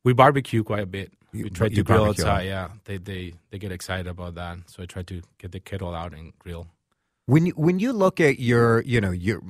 we 0.04 0.12
barbecue 0.12 0.62
quite 0.64 0.82
a 0.82 0.86
bit. 0.86 1.12
You- 1.32 1.44
We 1.44 1.50
try 1.50 1.68
to 1.68 1.82
grill 1.82 2.04
barbecue. 2.06 2.24
outside. 2.24 2.42
Yeah, 2.46 2.68
they 2.84 2.96
they 2.98 3.34
they 3.50 3.58
get 3.58 3.70
excited 3.72 4.06
about 4.06 4.34
that. 4.34 4.58
So 4.70 4.82
I 4.82 4.86
try 4.86 5.02
to 5.04 5.22
get 5.38 5.52
the 5.52 5.60
kettle 5.60 5.94
out 5.94 6.12
and 6.12 6.32
grill. 6.38 6.66
When 7.26 7.46
you, 7.46 7.52
when 7.52 7.78
you 7.78 7.92
look 7.92 8.20
at 8.20 8.38
your, 8.40 8.80
you 8.82 9.00
know, 9.02 9.10
you're 9.10 9.42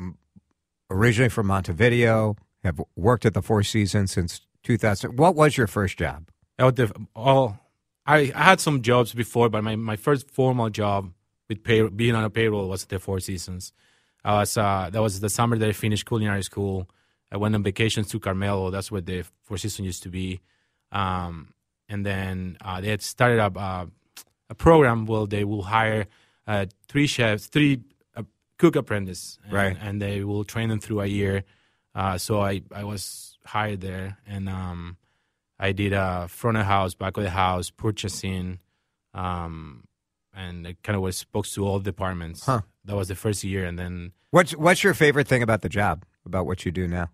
originally 0.91 1.29
from 1.29 1.47
Montevideo, 1.47 2.37
have 2.65 2.81
worked 2.97 3.25
at 3.25 3.35
the 3.35 3.43
Four 3.43 3.63
Seasons 3.63 4.11
since 4.11 4.41
2000. 4.65 5.17
What 5.17 5.37
was 5.37 5.57
your 5.57 5.69
first 5.69 5.97
job? 5.99 6.29
Out 6.59 6.77
the 6.77 6.93
all, 7.15 7.59
I, 8.07 8.33
I 8.35 8.43
had 8.43 8.61
some 8.61 8.83
jobs 8.83 9.15
before, 9.15 9.49
but 9.49 9.63
my, 9.63 9.77
my 9.77 9.97
first 9.97 10.31
formal 10.31 10.71
job 10.71 11.13
with 11.49 11.63
pay, 11.63 11.83
being 11.89 12.15
on 12.15 12.25
a 12.25 12.31
payroll 12.31 12.69
was 12.69 12.83
at 12.83 12.89
the 12.89 12.99
Four 12.99 13.21
Seasons. 13.21 13.73
I 14.25 14.35
was 14.41 14.57
uh, 14.57 14.91
that 14.93 15.01
was 15.01 15.21
the 15.21 15.31
summer 15.31 15.57
that 15.57 15.69
I 15.69 15.73
finished 15.73 16.07
culinary 16.07 16.43
school. 16.43 16.89
I 17.31 17.37
went 17.37 17.55
on 17.55 17.63
vacations 17.63 18.09
to 18.09 18.19
Carmelo. 18.19 18.71
That's 18.71 18.91
where 18.91 19.01
the 19.01 19.25
Four 19.45 19.57
Seasons 19.59 19.87
used 19.87 20.03
to 20.03 20.09
be. 20.09 20.41
Um, 20.91 21.53
and 21.89 22.05
then 22.05 22.57
uh, 22.61 22.81
they 22.81 22.89
had 22.89 23.03
started 23.03 23.39
up 23.39 23.57
uh, 23.57 23.87
a 24.51 24.55
program 24.55 25.07
where 25.07 25.27
they 25.27 25.45
will 25.45 25.63
hire 25.63 26.07
uh, 26.47 26.67
three 26.89 27.07
chefs, 27.07 27.47
three 27.47 27.81
uh, 28.17 28.23
cook 28.59 28.75
apprentices, 28.77 29.39
and, 29.45 29.53
Right. 29.53 29.77
and 29.81 30.03
they 30.03 30.25
will 30.25 30.45
train 30.45 30.71
them 30.71 30.81
through 30.81 31.03
a 31.03 31.07
year. 31.07 31.45
Uh, 31.95 32.19
so 32.19 32.41
I, 32.41 32.63
I 32.75 32.85
was 32.85 33.37
hired 33.45 33.81
there, 33.81 34.19
and 34.27 34.49
um, 34.49 34.97
I 35.59 35.73
did 35.73 35.93
uh, 35.93 36.27
front 36.29 36.57
of 36.57 36.67
house, 36.67 36.95
back 36.95 37.17
of 37.17 37.23
the 37.25 37.31
house, 37.31 37.71
purchasing, 37.71 38.61
um, 39.15 39.85
and 40.33 40.67
I 40.69 40.77
kind 40.83 40.97
of 40.97 41.03
was 41.03 41.17
exposed 41.23 41.55
to 41.55 41.67
all 41.67 41.81
departments. 41.81 42.47
Huh. 42.47 42.61
That 42.85 42.97
was 42.97 43.09
the 43.09 43.15
first 43.17 43.43
year, 43.45 43.65
and 43.67 43.79
then 43.79 44.13
What's 44.31 44.53
What's 44.57 44.85
your 44.85 44.95
favorite 44.95 45.27
thing 45.27 45.43
about 45.43 45.63
the 45.63 45.69
job? 45.69 46.05
About 46.25 46.47
what 46.47 46.65
you 46.65 46.71
do 46.73 46.87
now? 46.87 47.11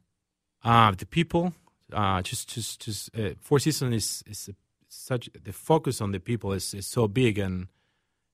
uh, 0.65 0.91
the 0.93 1.07
people, 1.07 1.53
uh, 1.93 2.23
just 2.23 2.49
just 2.49 2.81
just 2.85 3.11
uh, 3.17 3.35
Four 3.41 3.59
Seasons 3.61 3.95
is 3.95 4.23
is 4.27 4.51
such 4.89 5.29
the 5.45 5.53
focus 5.53 6.01
on 6.01 6.13
the 6.13 6.21
people 6.21 6.53
is, 6.53 6.75
is 6.75 6.87
so 6.87 7.07
big, 7.09 7.39
and 7.39 7.69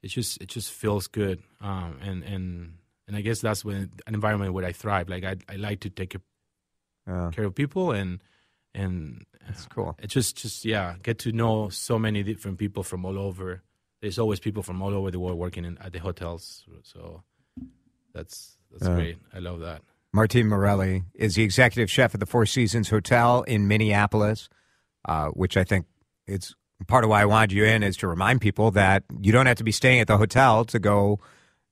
it 0.03 0.09
just 0.09 0.41
it 0.43 0.49
just 0.49 0.73
feels 0.73 1.07
good, 1.07 1.43
um, 1.61 1.99
and 2.03 2.25
and 2.25 2.75
and 3.07 3.17
I 3.17 3.21
guess 3.21 3.41
that's 3.41 3.65
when 3.65 3.91
an 4.07 4.15
environment 4.15 4.55
where 4.55 4.65
I 4.65 4.73
thrive. 4.73 5.09
Like 5.09 5.25
I 5.25 5.37
I 5.49 5.57
like 5.57 5.81
to 5.81 5.91
take 5.91 6.17
Uh, 7.07 7.31
care 7.31 7.47
of 7.47 7.55
people 7.55 7.91
and 7.93 8.21
and 8.75 9.25
that's 9.47 9.67
cool. 9.67 9.97
it 10.03 10.07
just 10.09 10.37
just 10.37 10.65
yeah 10.65 10.95
get 11.03 11.19
to 11.19 11.33
know 11.33 11.69
so 11.69 11.99
many 11.99 12.23
different 12.23 12.59
people 12.59 12.83
from 12.83 13.05
all 13.05 13.19
over 13.19 13.63
there's 14.01 14.19
always 14.19 14.41
people 14.41 14.63
from 14.63 14.81
all 14.83 14.95
over 14.95 15.11
the 15.11 15.19
world 15.19 15.39
working 15.39 15.65
in, 15.65 15.77
at 15.79 15.93
the 15.93 15.99
hotels 15.99 16.65
so 16.83 17.23
that's 18.15 18.57
that's 18.71 18.87
Uh. 18.87 18.95
great 18.95 19.19
i 19.35 19.39
love 19.39 19.61
that 19.61 19.83
Martin 20.13 20.49
Morelli 20.49 21.05
is 21.15 21.37
the 21.37 21.45
executive 21.45 21.89
chef 21.89 22.15
at 22.15 22.19
the 22.21 22.27
Four 22.27 22.45
Seasons 22.45 22.89
Hotel 22.89 23.43
in 23.43 23.69
Minneapolis, 23.69 24.49
uh, 25.05 25.29
which 25.29 25.57
I 25.57 25.63
think 25.63 25.87
it's 26.27 26.53
part 26.89 27.05
of 27.05 27.11
why 27.11 27.23
I 27.23 27.27
wanted 27.27 27.53
you 27.53 27.65
in 27.65 27.85
is 27.85 27.97
to 27.99 28.09
remind 28.09 28.41
people 28.41 28.73
that 28.73 29.05
you 29.21 29.31
don't 29.31 29.47
have 29.47 29.59
to 29.59 29.63
be 29.63 29.71
staying 29.71 30.01
at 30.01 30.09
the 30.09 30.17
hotel 30.19 30.65
to 30.65 30.81
go 30.81 31.21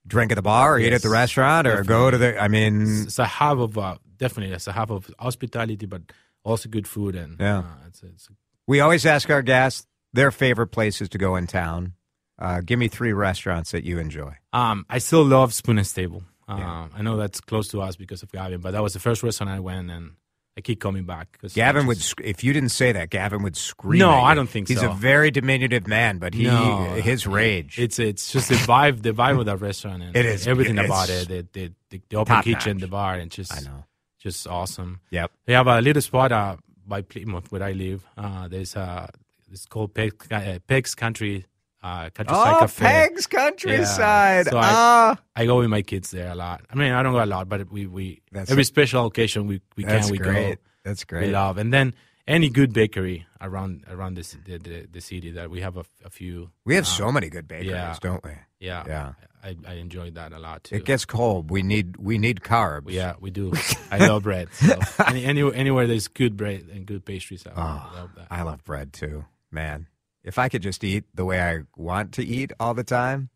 drink 0.06 0.30
at 0.30 0.36
the 0.36 0.42
bar 0.42 0.74
or 0.74 0.78
eat 0.78 0.92
at 0.92 1.02
the 1.02 1.08
restaurant 1.08 1.66
or 1.66 1.82
go 1.82 2.12
to 2.12 2.16
the. 2.16 2.40
I 2.40 2.46
mean, 2.46 3.02
it's 3.06 3.18
a 3.18 3.26
hub 3.26 3.60
of 3.60 3.76
uh, 3.76 3.96
definitely 4.18 4.54
it's 4.54 4.68
a 4.68 4.72
hub 4.72 4.92
of 4.92 5.10
hospitality 5.18 5.86
but 5.86 6.02
also 6.48 6.68
good 6.68 6.86
food 6.88 7.14
and 7.14 7.36
Yeah. 7.38 7.58
uh, 7.58 7.86
it's, 7.88 8.02
it's 8.02 8.28
we 8.66 8.80
always 8.80 9.04
ask 9.06 9.30
our 9.30 9.42
guests 9.42 9.86
their 10.12 10.30
favorite 10.30 10.68
places 10.68 11.08
to 11.10 11.18
go 11.18 11.36
in 11.36 11.46
town. 11.46 11.92
Uh, 12.38 12.60
give 12.64 12.78
me 12.78 12.88
three 12.88 13.12
restaurants 13.12 13.72
that 13.72 13.84
you 13.84 13.98
enjoy. 13.98 14.32
um 14.52 14.84
i 14.88 14.98
still 14.98 15.24
love 15.24 15.52
spoon 15.52 15.76
and 15.78 15.86
stable 15.86 16.22
um, 16.48 16.58
Yeah. 16.60 16.88
i 16.94 17.02
know 17.02 17.16
that's 17.16 17.40
close 17.40 17.68
to 17.68 17.80
us 17.82 17.96
because 17.96 18.22
of 18.22 18.30
gavin 18.30 18.60
but 18.60 18.70
that 18.72 18.82
was 18.82 18.92
the 18.92 19.00
first 19.00 19.22
restaurant 19.24 19.50
i 19.50 19.58
went 19.60 19.90
and 19.90 20.12
i 20.56 20.60
keep 20.60 20.78
coming 20.80 21.04
back 21.04 21.36
'cause 21.40 21.52
Gavin 21.52 21.80
it's 21.82 21.88
would, 21.88 21.98
sc- 22.00 22.20
if 22.22 22.44
you 22.44 22.52
didn't 22.52 22.70
say 22.70 22.90
that, 22.92 23.10
Gavin 23.10 23.42
would 23.44 23.56
scream. 23.56 23.98
No, 24.00 24.10
at 24.10 24.18
you. 24.20 24.24
I 24.30 24.34
don't 24.34 24.48
think 24.50 24.66
He's 24.68 24.80
so. 24.80 24.88
He's 24.88 24.96
a 24.96 25.00
very 25.00 25.30
diminutive 25.30 25.86
man, 25.86 26.18
but 26.18 26.32
he 26.34 26.44
No. 26.44 26.94
his 27.10 27.26
rage. 27.28 27.78
It's 27.78 27.98
it's 28.00 28.32
just 28.32 28.48
the 28.48 28.56
vibe, 28.56 29.02
the 29.02 29.12
vibe 29.12 29.38
of 29.38 29.46
that 29.46 29.60
restaurant, 29.60 30.02
and 30.02 30.16
It 30.16 30.26
is 30.26 30.46
everything 30.48 30.74
good. 30.76 30.86
about 30.86 31.10
it. 31.10 31.28
The 31.28 31.46
the, 31.52 31.64
the, 31.90 32.00
the 32.10 32.16
open 32.16 32.34
top 32.36 32.44
kitchen, 32.44 32.76
notch. 32.78 32.80
the 32.82 32.88
bar, 32.88 33.14
and 33.14 33.30
just 33.30 33.52
I 33.54 33.60
know. 33.60 33.84
Just 34.18 34.46
awesome. 34.46 35.00
Yep. 35.10 35.30
They 35.46 35.52
have 35.54 35.66
a 35.66 35.80
little 35.80 36.02
spot 36.02 36.32
uh, 36.32 36.56
by 36.86 37.02
Plymouth 37.02 37.50
where 37.52 37.62
I 37.62 37.72
live. 37.72 38.04
Uh, 38.16 38.48
there's 38.48 38.76
uh, 38.76 39.06
it's 39.50 39.66
called 39.66 39.94
Pegs, 39.94 40.26
uh, 40.30 40.58
Pegs 40.66 40.94
Country 40.94 41.46
uh, 41.82 42.10
Countryside 42.10 42.54
Oh, 42.56 42.60
Cafe. 42.60 42.84
Peg's 42.84 43.26
Countryside. 43.26 44.46
Yeah. 44.46 44.50
So 44.50 44.58
I- 44.58 44.62
Ah, 44.70 45.16
I 45.36 45.46
go 45.46 45.58
with 45.58 45.68
my 45.70 45.82
kids 45.82 46.10
there 46.10 46.30
a 46.30 46.34
lot. 46.34 46.62
I 46.70 46.74
mean, 46.74 46.92
I 46.92 47.02
don't 47.02 47.12
go 47.12 47.22
a 47.22 47.26
lot, 47.26 47.48
but 47.48 47.70
we 47.70 47.86
we 47.86 48.20
That's 48.32 48.50
every 48.50 48.62
a- 48.62 48.64
special 48.64 49.06
occasion 49.06 49.46
we 49.46 49.60
we 49.76 49.84
can 49.84 50.08
we 50.10 50.18
great. 50.18 50.54
go. 50.56 50.60
That's 50.84 51.04
great. 51.04 51.26
We 51.26 51.32
love, 51.32 51.56
and 51.58 51.72
then 51.72 51.94
any 52.28 52.50
good 52.50 52.72
bakery 52.72 53.26
around 53.40 53.84
around 53.88 54.14
this 54.14 54.36
the, 54.44 54.58
the, 54.58 54.86
the 54.92 55.00
city 55.00 55.32
that 55.32 55.50
we 55.50 55.60
have 55.62 55.76
a, 55.76 55.84
a 56.04 56.10
few. 56.10 56.50
We 56.64 56.74
have 56.76 56.84
uh, 56.84 56.88
so 56.88 57.10
many 57.10 57.28
good 57.30 57.48
bakeries, 57.48 57.70
yeah. 57.70 57.96
don't 58.00 58.22
we? 58.24 58.32
Yeah, 58.60 58.84
Yeah. 58.86 59.12
I, 59.42 59.56
I 59.68 59.74
enjoyed 59.74 60.16
that 60.16 60.32
a 60.32 60.38
lot 60.40 60.64
too. 60.64 60.74
It 60.74 60.84
gets 60.84 61.04
cold. 61.04 61.48
We 61.50 61.62
need 61.62 61.96
we 61.96 62.18
need 62.18 62.40
carbs. 62.40 62.90
yeah, 62.90 63.14
we 63.20 63.30
do. 63.30 63.52
I 63.90 63.98
love 63.98 64.24
bread. 64.24 64.48
So 64.52 64.78
any, 65.06 65.24
any, 65.24 65.54
anywhere 65.54 65.86
there's 65.86 66.08
good 66.08 66.36
bread 66.36 66.66
and 66.72 66.84
good 66.84 67.04
pastries, 67.04 67.46
I 67.46 67.50
Oh, 67.52 67.94
love 67.96 68.10
that. 68.16 68.26
I 68.32 68.42
love 68.42 68.64
bread 68.64 68.92
too, 68.92 69.24
man. 69.52 69.86
If 70.24 70.38
I 70.38 70.48
could 70.48 70.62
just 70.62 70.82
eat 70.82 71.04
the 71.14 71.24
way 71.24 71.40
I 71.40 71.60
want 71.76 72.12
to 72.14 72.24
eat 72.26 72.52
all 72.58 72.74
the 72.74 72.82
time, 72.84 73.30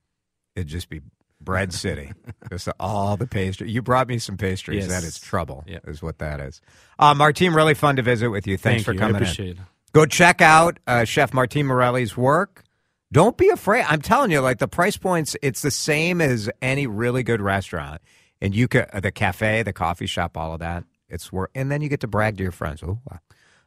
it'd 0.57 0.67
just 0.69 0.89
be 0.89 1.01
bread 1.45 1.73
city. 1.75 2.13
just 2.51 2.69
all 2.81 3.17
the 3.17 3.27
pastry. 3.27 3.71
You 3.71 3.83
brought 3.83 4.09
me 4.09 4.19
some 4.19 4.37
pastries. 4.37 4.87
Yes. 4.87 4.89
That 4.89 5.07
is 5.07 5.19
trouble. 5.19 5.65
Yeah. 5.67 5.79
Is 5.87 6.03
what 6.03 6.19
that 6.19 6.41
is. 6.41 6.61
Uh, 6.99 7.15
Martine, 7.15 7.53
really 7.53 7.75
fun 7.75 7.97
to 7.97 8.03
visit 8.03 8.29
with 8.29 8.47
you. 8.47 8.57
Thanks 8.57 8.85
Thank 8.85 8.87
for 8.87 8.93
you. 8.93 8.99
coming 8.99 9.23
I 9.29 9.35
in. 9.43 9.49
it. 9.51 9.57
Go 9.93 10.07
check 10.07 10.41
out 10.41 10.79
uh, 10.87 11.05
Chef 11.05 11.35
Martin 11.35 11.67
Morelli's 11.67 12.17
work. 12.17 12.65
Don't 13.13 13.37
be 13.37 13.51
afraid. 13.51 13.85
I'm 13.89 14.01
telling 14.01 14.31
you, 14.31 14.41
like 14.41 14.59
the 14.59 14.69
price 14.69 14.97
points, 14.97 15.37
it's 15.43 15.61
the 15.61 15.71
same 15.71 16.21
as 16.23 16.49
any 16.63 16.87
really 16.87 17.23
good 17.23 17.43
restaurant. 17.43 18.01
And 18.41 18.55
you 18.55 18.69
could, 18.69 18.87
uh, 18.93 19.01
the 19.01 19.13
cafe, 19.13 19.63
the 19.63 19.73
coffee 19.75 20.07
shop, 20.07 20.37
all 20.37 20.55
of 20.55 20.61
that. 20.61 20.85
It's 21.11 21.31
worth, 21.31 21.51
and 21.55 21.71
then 21.71 21.83
you 21.83 21.91
get 21.91 22.01
to 22.01 22.07
brag 22.07 22.39
to 22.39 22.43
your 22.43 22.53
friends. 22.53 22.83
Oh, 22.83 22.99
I- 23.11 23.19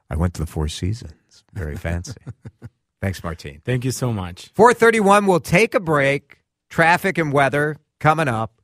I 0.08 0.16
went 0.16 0.36
to 0.36 0.42
the 0.42 0.46
Four 0.48 0.68
Seasons. 0.68 1.44
Very 1.54 1.76
fancy. 1.76 2.14
Thanks, 3.02 3.24
Martine. 3.24 3.62
Thank 3.66 3.86
you 3.86 3.90
so 3.92 4.14
much. 4.14 4.52
431, 4.54 5.26
we'll 5.26 5.40
take 5.40 5.74
a 5.74 5.80
break. 5.80 6.38
Traffic 6.70 7.18
and 7.18 7.32
weather 7.32 7.78
coming 8.00 8.28
up. 8.28 8.62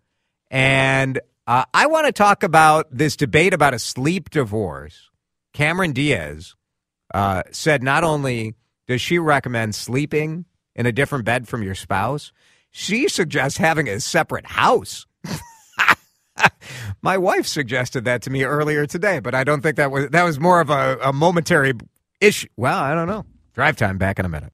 And 0.49 1.19
uh, 1.47 1.65
I 1.73 1.87
want 1.87 2.07
to 2.07 2.11
talk 2.11 2.43
about 2.43 2.87
this 2.91 3.15
debate 3.15 3.53
about 3.53 3.73
a 3.73 3.79
sleep 3.79 4.29
divorce. 4.29 5.09
Cameron 5.53 5.93
Diaz 5.93 6.55
uh, 7.13 7.43
said 7.51 7.83
not 7.83 8.03
only 8.03 8.55
does 8.87 9.01
she 9.01 9.19
recommend 9.19 9.75
sleeping 9.75 10.45
in 10.75 10.85
a 10.85 10.91
different 10.91 11.25
bed 11.25 11.47
from 11.47 11.63
your 11.63 11.75
spouse, 11.75 12.31
she 12.71 13.07
suggests 13.07 13.57
having 13.57 13.87
a 13.87 13.99
separate 13.99 14.45
house. 14.45 15.05
My 17.01 17.17
wife 17.17 17.45
suggested 17.45 18.05
that 18.05 18.21
to 18.23 18.29
me 18.29 18.43
earlier 18.43 18.85
today, 18.85 19.19
but 19.19 19.35
I 19.35 19.43
don't 19.43 19.61
think 19.61 19.75
that 19.75 19.91
was 19.91 20.09
that 20.09 20.23
was 20.23 20.39
more 20.39 20.61
of 20.61 20.69
a, 20.69 20.97
a 21.03 21.13
momentary 21.13 21.73
issue. 22.19 22.47
Well, 22.55 22.77
I 22.77 22.93
don't 22.93 23.07
know. 23.07 23.25
Drive 23.53 23.75
time 23.75 23.97
back 23.97 24.19
in 24.19 24.25
a 24.25 24.29
minute. 24.29 24.53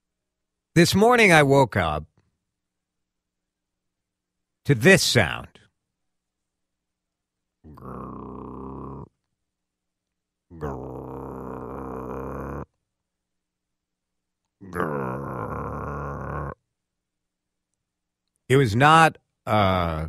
This 0.73 0.95
morning 0.95 1.33
I 1.33 1.43
woke 1.43 1.75
up 1.75 2.05
to 4.65 4.73
this 4.73 5.03
sound. 5.03 5.49
It 18.49 18.57
was 18.57 18.75
not 18.75 19.17
uh 19.45 20.07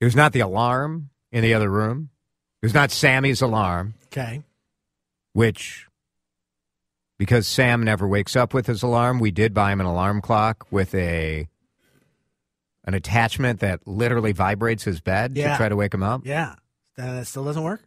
it 0.00 0.04
was 0.04 0.16
not 0.16 0.32
the 0.32 0.40
alarm 0.40 1.10
in 1.32 1.42
the 1.42 1.54
other 1.54 1.70
room. 1.70 2.10
It 2.62 2.66
was 2.66 2.74
not 2.74 2.90
Sammy's 2.90 3.42
alarm, 3.42 3.94
Okay. 4.06 4.42
which 5.32 5.85
because 7.18 7.46
Sam 7.46 7.82
never 7.82 8.06
wakes 8.06 8.36
up 8.36 8.52
with 8.54 8.66
his 8.66 8.82
alarm, 8.82 9.18
we 9.18 9.30
did 9.30 9.54
buy 9.54 9.72
him 9.72 9.80
an 9.80 9.86
alarm 9.86 10.20
clock 10.20 10.66
with 10.70 10.94
a 10.94 11.48
an 12.84 12.94
attachment 12.94 13.60
that 13.60 13.86
literally 13.86 14.32
vibrates 14.32 14.84
his 14.84 15.00
bed 15.00 15.34
to 15.34 15.56
try 15.56 15.68
to 15.68 15.74
wake 15.76 15.92
him 15.92 16.04
up. 16.04 16.22
Yeah. 16.24 16.54
That, 16.96 17.26
still 17.26 17.44
doesn't 17.44 17.64
work? 17.64 17.82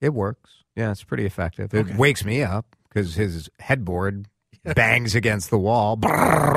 It 0.00 0.12
works. 0.12 0.50
Yeah, 0.74 0.90
it's 0.90 1.04
pretty 1.04 1.24
effective. 1.24 1.72
It 1.72 1.86
Okay. 1.86 1.96
wakes 1.96 2.24
me 2.24 2.42
up 2.42 2.66
because 2.88 3.14
his 3.14 3.48
headboard 3.60 4.26
bangs 4.74 5.14
against 5.14 5.50
the 5.50 5.58
wall. 5.58 5.96
Brrr. 5.96 6.56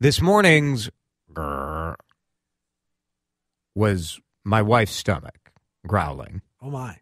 This 0.00 0.20
morning's 0.20 0.90
grrr 1.32 1.94
was 3.74 4.20
my 4.44 4.62
wife's 4.62 4.92
stomach 4.92 5.52
growling. 5.86 6.42
Oh, 6.60 6.70
my. 6.70 6.96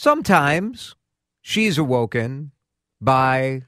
Sometimes 0.00 0.94
she's 1.40 1.76
awoken 1.76 2.52
by 3.00 3.62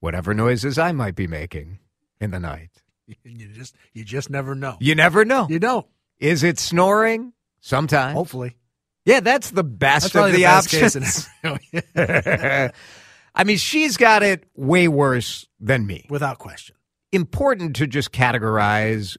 whatever 0.00 0.32
noises 0.32 0.78
I 0.78 0.92
might 0.92 1.14
be 1.14 1.26
making 1.26 1.80
in 2.18 2.30
the 2.30 2.40
night. 2.40 2.70
You 3.24 3.48
just 3.48 3.76
you 3.92 4.06
just 4.06 4.30
never 4.30 4.54
know. 4.54 4.78
You 4.80 4.94
never 4.94 5.26
know. 5.26 5.46
You 5.50 5.58
don't. 5.58 5.86
Is 6.18 6.42
it 6.42 6.58
snoring? 6.58 7.34
Sometimes. 7.60 8.14
Hopefully. 8.14 8.56
Yeah, 9.04 9.20
that's 9.20 9.50
the 9.50 9.62
best 9.62 10.14
That's 10.14 10.28
of 10.28 10.32
the, 10.32 10.38
the 10.38 10.46
options. 10.46 11.28
I 13.34 13.44
mean, 13.44 13.58
she's 13.58 13.98
got 13.98 14.22
it 14.22 14.44
way 14.54 14.88
worse 14.88 15.46
than 15.60 15.86
me. 15.86 16.06
Without 16.08 16.38
question. 16.38 16.76
Important 17.12 17.76
to 17.76 17.86
just 17.86 18.12
categorize 18.12 19.18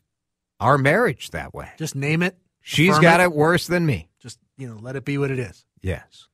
our 0.59 0.79
marriage 0.79 1.29
that 1.29 1.53
way. 1.53 1.69
Just 1.77 1.95
name 1.95 2.23
it. 2.23 2.35
She's 2.61 2.97
got 2.97 3.19
it 3.19 3.31
worse 3.31 3.67
than 3.67 3.85
me. 3.85 4.09
Just, 4.19 4.39
you 4.57 4.67
know, 4.67 4.79
let 4.81 4.95
it 4.95 5.05
be 5.05 5.19
what 5.19 5.29
it 5.29 5.37
is. 5.37 5.63
Yes. 5.85 6.27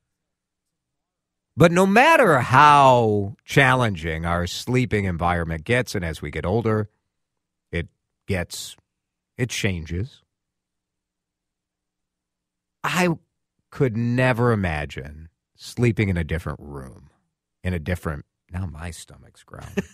But 1.54 1.72
no 1.72 1.84
matter 1.84 2.38
how 2.38 3.36
challenging 3.44 4.24
our 4.24 4.46
sleeping 4.46 5.04
environment 5.04 5.64
gets, 5.64 5.94
and 5.94 6.02
as 6.02 6.22
we 6.22 6.30
get 6.30 6.46
older, 6.46 6.88
it 7.70 7.88
gets, 8.26 8.76
it 9.36 9.50
changes. 9.50 10.22
I 12.82 13.10
could 13.70 13.94
never 13.94 14.52
imagine 14.52 15.28
sleeping 15.54 16.08
in 16.08 16.16
a 16.16 16.24
different 16.24 16.58
room, 16.58 17.10
in 17.62 17.74
a 17.74 17.78
different. 17.78 18.24
Now 18.50 18.64
my 18.64 18.90
stomach's 18.90 19.44
growling. 19.44 19.68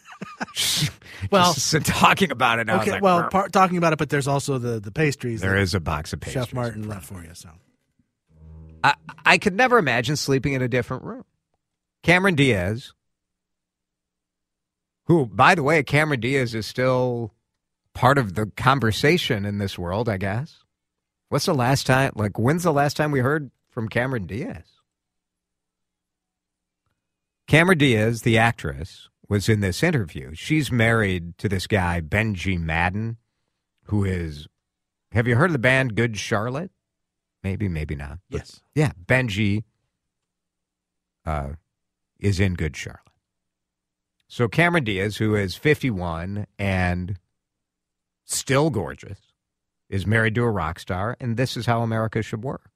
Well, 1.33 1.53
Just 1.55 1.85
talking 1.85 2.31
about 2.31 2.61
it 2.61 2.68
now. 2.68 2.81
okay, 2.81 2.92
like, 2.92 3.03
well, 3.03 3.29
par- 3.29 3.49
talking 3.49 3.77
about 3.77 3.92
it, 3.92 3.99
but 3.99 4.09
there's 4.09 4.29
also 4.29 4.59
the 4.59 4.79
the 4.79 4.92
pastries. 4.92 5.40
There 5.40 5.57
is 5.57 5.75
a 5.75 5.81
box 5.81 6.12
of 6.12 6.21
pastries. 6.21 6.47
Chef 6.47 6.55
Martin 6.55 6.88
left 6.88 7.07
for 7.07 7.23
you. 7.23 7.31
So 7.35 7.51
I, 8.83 9.38
could 9.38 9.55
never 9.55 9.79
imagine 9.79 10.17
sleeping 10.17 10.53
in 10.53 10.62
a 10.62 10.69
different 10.69 11.05
room. 11.05 11.25
Cameron 12.03 12.35
Diaz, 12.35 12.93
who, 15.07 15.27
by 15.27 15.55
the 15.55 15.62
way, 15.62 15.83
Cameron 15.83 16.21
Diaz 16.21 16.55
is 16.55 16.67
still 16.67 17.35
part 17.95 18.19
of 18.19 18.35
the 18.35 18.47
conversation 18.57 19.45
in 19.45 19.59
this 19.59 19.79
world, 19.79 20.09
I 20.09 20.17
guess. 20.17 20.62
What's 21.29 21.47
the 21.47 21.55
last 21.55 21.87
time, 21.87 22.12
like, 22.14 22.38
when's 22.38 22.62
the 22.62 22.73
last 22.73 22.97
time 22.97 23.11
we 23.11 23.21
heard 23.21 23.51
from 23.71 23.88
Cameron 23.88 24.27
Diaz? 24.27 24.64
Cameron 27.47 27.79
Diaz, 27.79 28.23
the 28.23 28.38
actress, 28.38 29.09
was 29.29 29.49
in 29.49 29.61
this 29.61 29.83
interview. 29.83 30.35
She's 30.35 30.73
married 30.73 31.37
to 31.38 31.49
this 31.49 31.67
guy, 31.67 32.01
Benji 32.01 32.59
Madden, 32.59 33.17
who 33.85 34.05
is, 34.05 34.47
have 35.12 35.27
you 35.27 35.37
heard 35.37 35.51
of 35.51 35.53
the 35.53 35.59
band 35.59 35.95
Good 35.95 36.17
Charlotte? 36.19 36.71
Maybe, 37.42 37.68
maybe 37.68 37.94
not. 37.94 38.18
But 38.31 38.40
yes, 38.40 38.61
yeah, 38.74 38.92
Benji 39.07 39.64
uh, 41.24 41.51
is 42.18 42.40
in 42.40 42.55
Good 42.55 42.77
Charlotte. 42.77 43.03
So 44.29 44.48
Cameron 44.48 44.85
Diaz, 44.85 45.16
who 45.16 45.35
is 45.35 45.55
51 45.55 46.46
and 46.59 47.18
still 48.24 48.70
gorgeous, 48.70 49.18
is 49.88 50.07
married 50.07 50.35
to 50.35 50.44
a 50.44 50.51
rock 50.51 50.79
star, 50.79 51.16
and 51.18 51.37
this 51.37 51.57
is 51.57 51.66
how 51.66 51.81
America 51.83 52.22
should 52.22 52.44
work. 52.44 52.70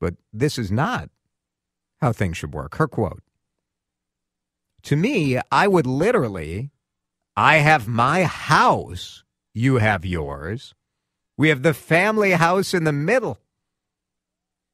But 0.00 0.14
this 0.32 0.58
is 0.58 0.70
not 0.70 1.10
how 2.00 2.12
things 2.12 2.36
should 2.36 2.54
work. 2.54 2.76
Her 2.76 2.86
quote 2.86 3.22
To 4.82 4.96
me, 4.96 5.40
I 5.50 5.66
would 5.66 5.86
literally, 5.86 6.70
I 7.36 7.56
have 7.56 7.88
my 7.88 8.24
house, 8.24 9.24
you 9.52 9.76
have 9.76 10.04
yours. 10.04 10.74
We 11.36 11.48
have 11.48 11.62
the 11.62 11.74
family 11.74 12.32
house 12.32 12.74
in 12.74 12.84
the 12.84 12.92
middle. 12.92 13.38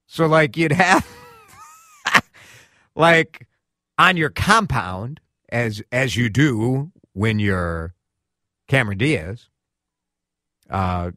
So, 0.07 0.27
like, 0.27 0.57
you'd 0.57 0.73
have, 0.73 1.07
like, 2.95 3.47
on 3.99 4.17
your 4.17 4.31
compound, 4.31 5.21
as 5.49 5.83
as 5.93 6.17
you 6.17 6.29
do 6.29 6.91
when 7.13 7.39
you're 7.39 7.95
Cameron 8.69 8.99
Diaz. 8.99 9.49
Uh, 10.69 11.13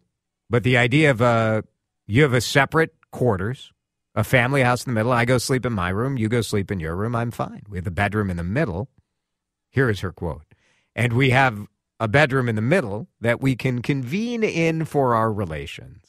but 0.50 0.64
the 0.64 0.78
idea 0.78 1.12
of 1.12 1.22
uh, 1.22 1.62
you 2.08 2.24
have 2.24 2.34
a 2.34 2.42
separate 2.42 2.94
quarters, 3.12 3.72
a 4.16 4.24
family 4.24 4.62
house 4.64 4.86
in 4.86 4.94
the 4.94 4.96
middle. 5.00 5.12
I 5.12 5.26
go 5.26 5.38
sleep 5.38 5.66
in 5.66 5.74
my 5.74 5.90
room. 5.90 6.18
You 6.18 6.30
go 6.30 6.42
sleep 6.42 6.72
in 6.72 6.80
your 6.80 6.96
room. 6.96 7.16
I'm 7.16 7.32
fine. 7.32 7.64
We 7.70 7.78
have 7.78 7.88
a 7.88 7.92
bedroom 7.92 8.30
in 8.30 8.38
the 8.38 8.44
middle. 8.44 8.90
Here 9.72 9.90
is 9.90 10.00
her 10.00 10.12
quote, 10.12 10.46
and 10.96 11.14
we 11.14 11.30
have 11.30 11.68
a 12.00 12.08
bedroom 12.08 12.50
in 12.50 12.56
the 12.56 12.62
middle 12.62 13.08
that 13.22 13.42
we 13.42 13.56
can 13.56 13.82
convene 13.82 14.44
in 14.44 14.86
for 14.86 15.14
our 15.14 15.32
relations. 15.32 16.09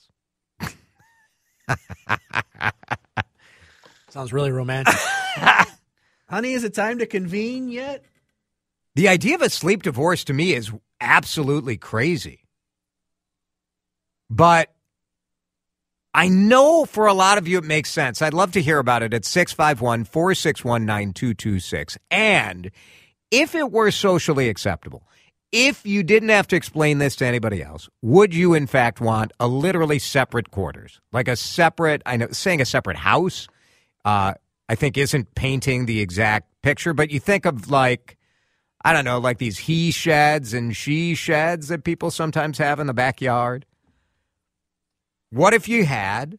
sounds 4.08 4.32
really 4.32 4.50
romantic. 4.50 4.94
Honey, 6.28 6.52
is 6.52 6.64
it 6.64 6.74
time 6.74 6.98
to 6.98 7.06
convene 7.06 7.68
yet? 7.68 8.04
The 8.94 9.08
idea 9.08 9.34
of 9.34 9.42
a 9.42 9.50
sleep 9.50 9.82
divorce 9.82 10.24
to 10.24 10.32
me 10.32 10.52
is 10.52 10.72
absolutely 11.00 11.76
crazy. 11.76 12.44
But 14.28 14.72
I 16.12 16.28
know 16.28 16.84
for 16.84 17.06
a 17.06 17.14
lot 17.14 17.38
of 17.38 17.46
you 17.46 17.58
it 17.58 17.64
makes 17.64 17.90
sense. 17.90 18.20
I'd 18.20 18.34
love 18.34 18.52
to 18.52 18.62
hear 18.62 18.78
about 18.78 19.02
it 19.02 19.14
at 19.14 19.24
651 19.24 20.04
461 20.04 20.84
9226. 20.84 21.98
And 22.10 22.70
if 23.30 23.54
it 23.54 23.70
were 23.70 23.90
socially 23.90 24.48
acceptable, 24.48 25.04
if 25.52 25.84
you 25.84 26.02
didn't 26.02 26.28
have 26.28 26.46
to 26.48 26.56
explain 26.56 26.98
this 26.98 27.16
to 27.16 27.26
anybody 27.26 27.62
else, 27.62 27.88
would 28.02 28.34
you 28.34 28.54
in 28.54 28.66
fact 28.66 29.00
want 29.00 29.32
a 29.40 29.48
literally 29.48 29.98
separate 29.98 30.50
quarters? 30.50 31.00
Like 31.12 31.28
a 31.28 31.36
separate, 31.36 32.02
I 32.06 32.16
know 32.16 32.28
saying 32.30 32.60
a 32.60 32.64
separate 32.64 32.96
house, 32.96 33.48
uh, 34.04 34.34
I 34.68 34.74
think 34.76 34.96
isn't 34.96 35.34
painting 35.34 35.86
the 35.86 36.00
exact 36.00 36.48
picture, 36.62 36.94
but 36.94 37.10
you 37.10 37.18
think 37.18 37.44
of 37.44 37.70
like, 37.70 38.16
I 38.84 38.92
don't 38.92 39.04
know, 39.04 39.18
like 39.18 39.38
these 39.38 39.58
he 39.58 39.90
sheds 39.90 40.54
and 40.54 40.76
she 40.76 41.14
sheds 41.14 41.68
that 41.68 41.84
people 41.84 42.10
sometimes 42.10 42.58
have 42.58 42.78
in 42.78 42.86
the 42.86 42.94
backyard. 42.94 43.66
What 45.30 45.54
if 45.54 45.68
you 45.68 45.84
had 45.84 46.38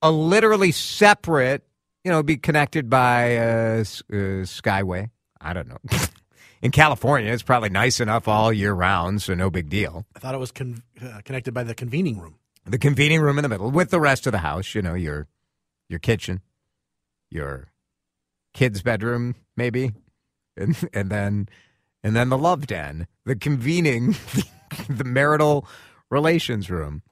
a 0.00 0.10
literally 0.10 0.72
separate, 0.72 1.64
you 2.04 2.12
know, 2.12 2.22
be 2.22 2.36
connected 2.36 2.88
by 2.88 3.22
a 3.22 3.80
skyway? 3.82 5.10
I 5.40 5.52
don't 5.52 5.68
know. 5.68 5.78
in 6.60 6.70
California, 6.70 7.32
it's 7.32 7.42
probably 7.42 7.68
nice 7.68 8.00
enough 8.00 8.26
all 8.26 8.52
year 8.52 8.72
round, 8.72 9.22
so 9.22 9.34
no 9.34 9.50
big 9.50 9.68
deal. 9.68 10.06
I 10.16 10.18
thought 10.18 10.34
it 10.34 10.38
was 10.38 10.52
con- 10.52 10.82
uh, 11.02 11.20
connected 11.24 11.54
by 11.54 11.62
the 11.62 11.74
convening 11.74 12.18
room. 12.18 12.36
The 12.66 12.78
convening 12.78 13.20
room 13.20 13.38
in 13.38 13.42
the 13.42 13.48
middle 13.48 13.70
with 13.70 13.90
the 13.90 14.00
rest 14.00 14.26
of 14.26 14.32
the 14.32 14.38
house, 14.38 14.74
you 14.74 14.82
know, 14.82 14.94
your 14.94 15.26
your 15.88 15.98
kitchen, 15.98 16.40
your 17.30 17.68
kid's 18.52 18.82
bedroom, 18.82 19.36
maybe, 19.56 19.92
and 20.56 20.76
and 20.92 21.10
then 21.10 21.48
and 22.02 22.14
then 22.14 22.28
the 22.28 22.38
love 22.38 22.66
den, 22.66 23.06
the 23.24 23.36
convening, 23.36 24.16
the 24.88 25.04
marital 25.04 25.66
relations 26.10 26.70
room. 26.70 27.02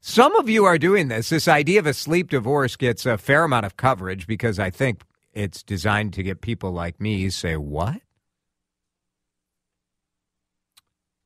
Some 0.00 0.34
of 0.36 0.48
you 0.48 0.64
are 0.64 0.78
doing 0.78 1.08
this. 1.08 1.28
This 1.28 1.46
idea 1.46 1.78
of 1.78 1.86
a 1.86 1.92
sleep 1.92 2.30
divorce 2.30 2.74
gets 2.74 3.04
a 3.04 3.18
fair 3.18 3.44
amount 3.44 3.66
of 3.66 3.76
coverage 3.76 4.26
because 4.26 4.58
I 4.58 4.70
think 4.70 5.02
it's 5.32 5.62
designed 5.62 6.14
to 6.14 6.22
get 6.22 6.40
people 6.40 6.72
like 6.72 7.00
me 7.00 7.28
say, 7.30 7.56
"What?" 7.56 8.00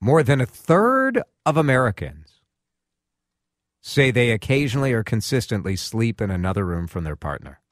More 0.05 0.23
than 0.23 0.43
a 0.43 0.45
third 0.45 1.23
of 1.47 1.57
Americans 1.57 2.43
say 3.81 4.11
they 4.11 4.33
occasionally 4.33 4.93
or 4.93 5.03
consistently 5.03 5.77
sleep 5.77 6.21
in 6.21 6.31
another 6.31 6.67
room 6.67 6.87
from 6.87 7.05
their 7.05 7.17
partner. 7.17 7.63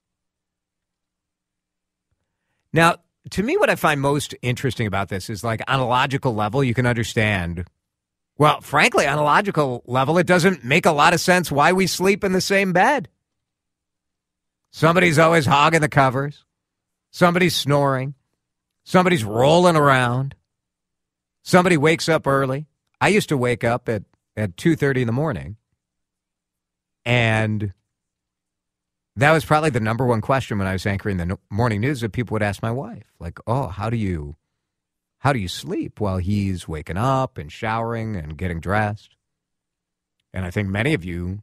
Now, 2.72 2.96
to 3.32 3.42
me, 3.42 3.58
what 3.58 3.68
I 3.68 3.76
find 3.76 4.00
most 4.00 4.34
interesting 4.40 4.86
about 4.86 5.10
this 5.10 5.28
is 5.28 5.44
like 5.44 5.60
on 5.68 5.78
a 5.78 5.86
logical 5.86 6.34
level, 6.34 6.64
you 6.64 6.72
can 6.72 6.86
understand. 6.86 7.66
Well, 8.38 8.62
frankly, 8.62 9.06
on 9.06 9.18
a 9.18 9.22
logical 9.22 9.82
level, 9.86 10.16
it 10.16 10.26
doesn't 10.26 10.64
make 10.64 10.86
a 10.86 10.92
lot 10.92 11.12
of 11.12 11.20
sense 11.20 11.52
why 11.52 11.74
we 11.74 11.86
sleep 11.86 12.24
in 12.24 12.32
the 12.32 12.40
same 12.40 12.72
bed. 12.72 13.10
Somebody's 14.70 15.18
always 15.18 15.44
hogging 15.44 15.82
the 15.82 15.88
covers. 15.90 16.46
Somebody's 17.10 17.54
snoring. 17.54 18.14
Somebody's 18.84 19.22
rolling 19.22 19.76
around. 19.76 20.34
Somebody 21.42 21.76
wakes 21.76 22.08
up 22.08 22.26
early. 22.26 22.66
I 23.00 23.08
used 23.08 23.28
to 23.30 23.36
wake 23.36 23.64
up 23.64 23.88
at, 23.88 24.04
at 24.36 24.56
2.30 24.56 25.02
in 25.02 25.06
the 25.06 25.12
morning. 25.12 25.56
And 27.04 27.72
that 29.16 29.32
was 29.32 29.44
probably 29.44 29.70
the 29.70 29.80
number 29.80 30.06
one 30.06 30.20
question 30.20 30.58
when 30.58 30.66
I 30.66 30.72
was 30.72 30.86
anchoring 30.86 31.16
the 31.16 31.38
morning 31.50 31.80
news 31.80 32.00
that 32.00 32.12
people 32.12 32.34
would 32.34 32.42
ask 32.42 32.62
my 32.62 32.70
wife, 32.70 33.12
like, 33.18 33.38
"Oh, 33.46 33.66
how 33.66 33.90
do 33.90 33.96
you, 33.96 34.36
how 35.18 35.32
do 35.32 35.38
you 35.38 35.48
sleep 35.48 36.00
while 36.00 36.18
he's 36.18 36.68
waking 36.68 36.96
up 36.96 37.38
and 37.38 37.50
showering 37.50 38.16
and 38.16 38.38
getting 38.38 38.60
dressed?" 38.60 39.16
And 40.32 40.46
I 40.46 40.50
think 40.50 40.68
many 40.68 40.94
of 40.94 41.04
you 41.04 41.42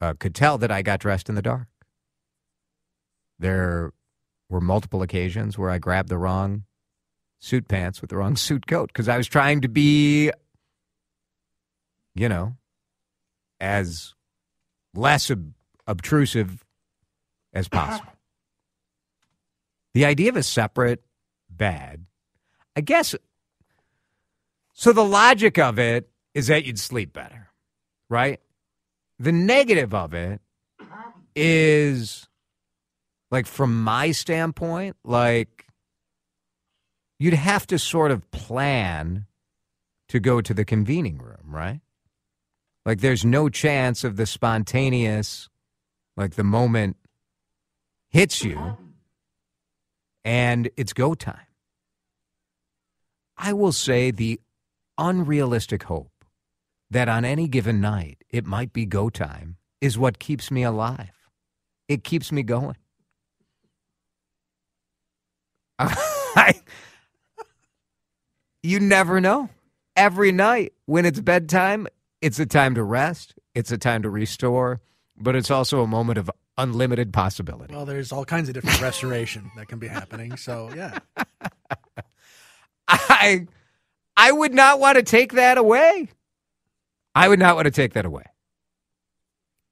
uh, 0.00 0.14
could 0.18 0.34
tell 0.34 0.56
that 0.58 0.70
I 0.70 0.82
got 0.82 1.00
dressed 1.00 1.28
in 1.28 1.34
the 1.34 1.42
dark. 1.42 1.68
There 3.38 3.92
were 4.48 4.60
multiple 4.60 5.02
occasions 5.02 5.58
where 5.58 5.70
I 5.70 5.78
grabbed 5.78 6.08
the 6.08 6.18
wrong 6.18 6.64
suit 7.40 7.66
pants 7.68 8.00
with 8.00 8.10
the 8.10 8.16
wrong 8.16 8.36
suit 8.36 8.66
coat 8.66 8.88
because 8.88 9.08
I 9.08 9.16
was 9.16 9.26
trying 9.26 9.62
to 9.62 9.68
be, 9.68 10.30
you 12.14 12.28
know, 12.28 12.54
as 13.60 14.14
less 14.94 15.30
ob- 15.30 15.52
obtrusive 15.86 16.64
as 17.52 17.68
possible. 17.68 18.12
The 19.92 20.04
idea 20.04 20.28
of 20.28 20.36
a 20.36 20.44
separate 20.44 21.02
bed, 21.50 22.06
I 22.76 22.80
guess. 22.80 23.16
So 24.72 24.92
the 24.92 25.02
logic 25.04 25.58
of 25.58 25.80
it 25.80 26.08
is 26.32 26.46
that 26.46 26.64
you'd 26.64 26.78
sleep 26.78 27.12
better, 27.12 27.48
right? 28.08 28.38
The 29.18 29.32
negative 29.32 29.92
of 29.92 30.14
it 30.14 30.40
is, 31.34 32.28
like, 33.32 33.46
from 33.46 33.82
my 33.82 34.12
standpoint, 34.12 34.94
like, 35.02 35.66
you'd 37.20 37.34
have 37.34 37.66
to 37.68 37.78
sort 37.78 38.10
of 38.10 38.28
plan 38.32 39.26
to 40.08 40.18
go 40.18 40.40
to 40.40 40.52
the 40.52 40.64
convening 40.64 41.18
room, 41.18 41.44
right? 41.44 41.80
Like 42.84 43.00
there's 43.00 43.24
no 43.24 43.48
chance 43.50 44.02
of 44.02 44.16
the 44.16 44.26
spontaneous, 44.26 45.48
like 46.16 46.34
the 46.34 46.42
moment 46.42 46.96
hits 48.08 48.42
you, 48.42 48.78
and 50.24 50.70
it's 50.76 50.94
go 50.94 51.14
time. 51.14 51.46
I 53.36 53.52
will 53.52 53.72
say 53.72 54.10
the 54.10 54.40
unrealistic 54.98 55.84
hope 55.84 56.24
that 56.90 57.08
on 57.08 57.24
any 57.24 57.48
given 57.48 57.80
night 57.80 58.24
it 58.30 58.46
might 58.46 58.72
be 58.72 58.86
go 58.86 59.10
time 59.10 59.56
is 59.80 59.98
what 59.98 60.18
keeps 60.18 60.50
me 60.50 60.62
alive. 60.62 61.28
It 61.86 62.02
keeps 62.02 62.32
me 62.32 62.42
going. 62.42 62.76
I, 65.78 66.54
you 68.62 68.80
never 68.80 69.20
know. 69.20 69.48
Every 69.96 70.32
night 70.32 70.72
when 70.86 71.04
it's 71.04 71.20
bedtime, 71.20 71.86
it's 72.20 72.38
a 72.38 72.46
time 72.46 72.74
to 72.74 72.82
rest, 72.82 73.34
it's 73.54 73.72
a 73.72 73.78
time 73.78 74.02
to 74.02 74.10
restore, 74.10 74.80
but 75.16 75.34
it's 75.34 75.50
also 75.50 75.82
a 75.82 75.86
moment 75.86 76.18
of 76.18 76.30
unlimited 76.56 77.12
possibility. 77.12 77.74
Well, 77.74 77.86
there's 77.86 78.12
all 78.12 78.24
kinds 78.24 78.48
of 78.48 78.54
different 78.54 78.80
restoration 78.82 79.50
that 79.56 79.68
can 79.68 79.78
be 79.78 79.88
happening. 79.88 80.36
So 80.36 80.70
yeah, 80.74 80.98
I 82.88 83.46
I 84.16 84.32
would 84.32 84.54
not 84.54 84.80
want 84.80 84.96
to 84.96 85.02
take 85.02 85.32
that 85.32 85.58
away. 85.58 86.08
I 87.14 87.28
would 87.28 87.38
not 87.38 87.56
want 87.56 87.66
to 87.66 87.70
take 87.70 87.94
that 87.94 88.04
away. 88.04 88.24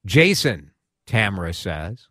Jason 0.05 0.72
Tamara 1.07 1.55
says, 1.55 2.09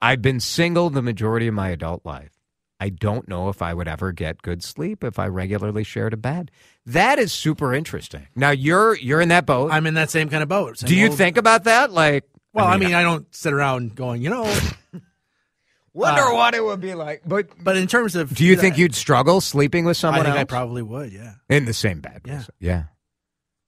I've 0.00 0.22
been 0.22 0.40
single 0.40 0.90
the 0.90 1.02
majority 1.02 1.46
of 1.46 1.54
my 1.54 1.70
adult 1.70 2.04
life. 2.04 2.37
I 2.80 2.90
don't 2.90 3.28
know 3.28 3.48
if 3.48 3.60
I 3.60 3.74
would 3.74 3.88
ever 3.88 4.12
get 4.12 4.42
good 4.42 4.62
sleep 4.62 5.02
if 5.02 5.18
I 5.18 5.26
regularly 5.26 5.82
shared 5.82 6.12
a 6.12 6.16
bed. 6.16 6.50
That 6.86 7.18
is 7.18 7.32
super 7.32 7.74
interesting. 7.74 8.28
Now 8.36 8.50
you're 8.50 8.96
you're 8.96 9.20
in 9.20 9.30
that 9.30 9.46
boat. 9.46 9.72
I'm 9.72 9.86
in 9.86 9.94
that 9.94 10.10
same 10.10 10.28
kind 10.28 10.42
of 10.42 10.48
boat. 10.48 10.78
Do 10.78 10.94
you 10.94 11.08
old- 11.08 11.18
think 11.18 11.36
about 11.36 11.64
that? 11.64 11.90
Like, 11.92 12.24
Well, 12.52 12.66
I 12.66 12.76
mean, 12.76 12.94
I 12.94 13.02
don't 13.02 13.32
sit 13.34 13.52
around 13.52 13.94
going, 13.96 14.22
you 14.22 14.30
know. 14.30 14.44
wonder 15.92 16.22
uh, 16.22 16.34
what 16.34 16.54
it 16.54 16.62
would 16.64 16.80
be 16.80 16.94
like. 16.94 17.22
But 17.26 17.48
But 17.62 17.76
in 17.76 17.88
terms 17.88 18.14
of, 18.14 18.34
do 18.34 18.44
you 18.44 18.56
think 18.56 18.78
you'd 18.78 18.94
struggle 18.94 19.40
sleeping 19.40 19.84
with 19.84 19.96
I 19.98 20.00
someone 20.00 20.22
think 20.24 20.34
else 20.34 20.40
I 20.40 20.44
probably 20.44 20.82
would. 20.82 21.12
Yeah. 21.12 21.34
in 21.48 21.64
the 21.64 21.74
same 21.74 22.00
bed? 22.00 22.22
Yeah. 22.24 22.44
yeah. 22.60 22.82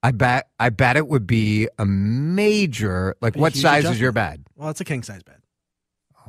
I 0.02 0.12
bet. 0.12 0.48
I 0.58 0.70
bet 0.70 0.96
it 0.96 1.08
would 1.08 1.26
be 1.26 1.68
a 1.78 1.84
major. 1.84 3.16
Like, 3.20 3.36
A 3.36 3.38
what 3.38 3.52
huge 3.52 3.62
size 3.62 3.84
is 3.84 4.00
your 4.00 4.12
bed? 4.12 4.46
Well, 4.56 4.70
it's 4.70 4.80
a 4.80 4.84
king 4.84 5.02
size 5.02 5.22
bed. 5.22 5.40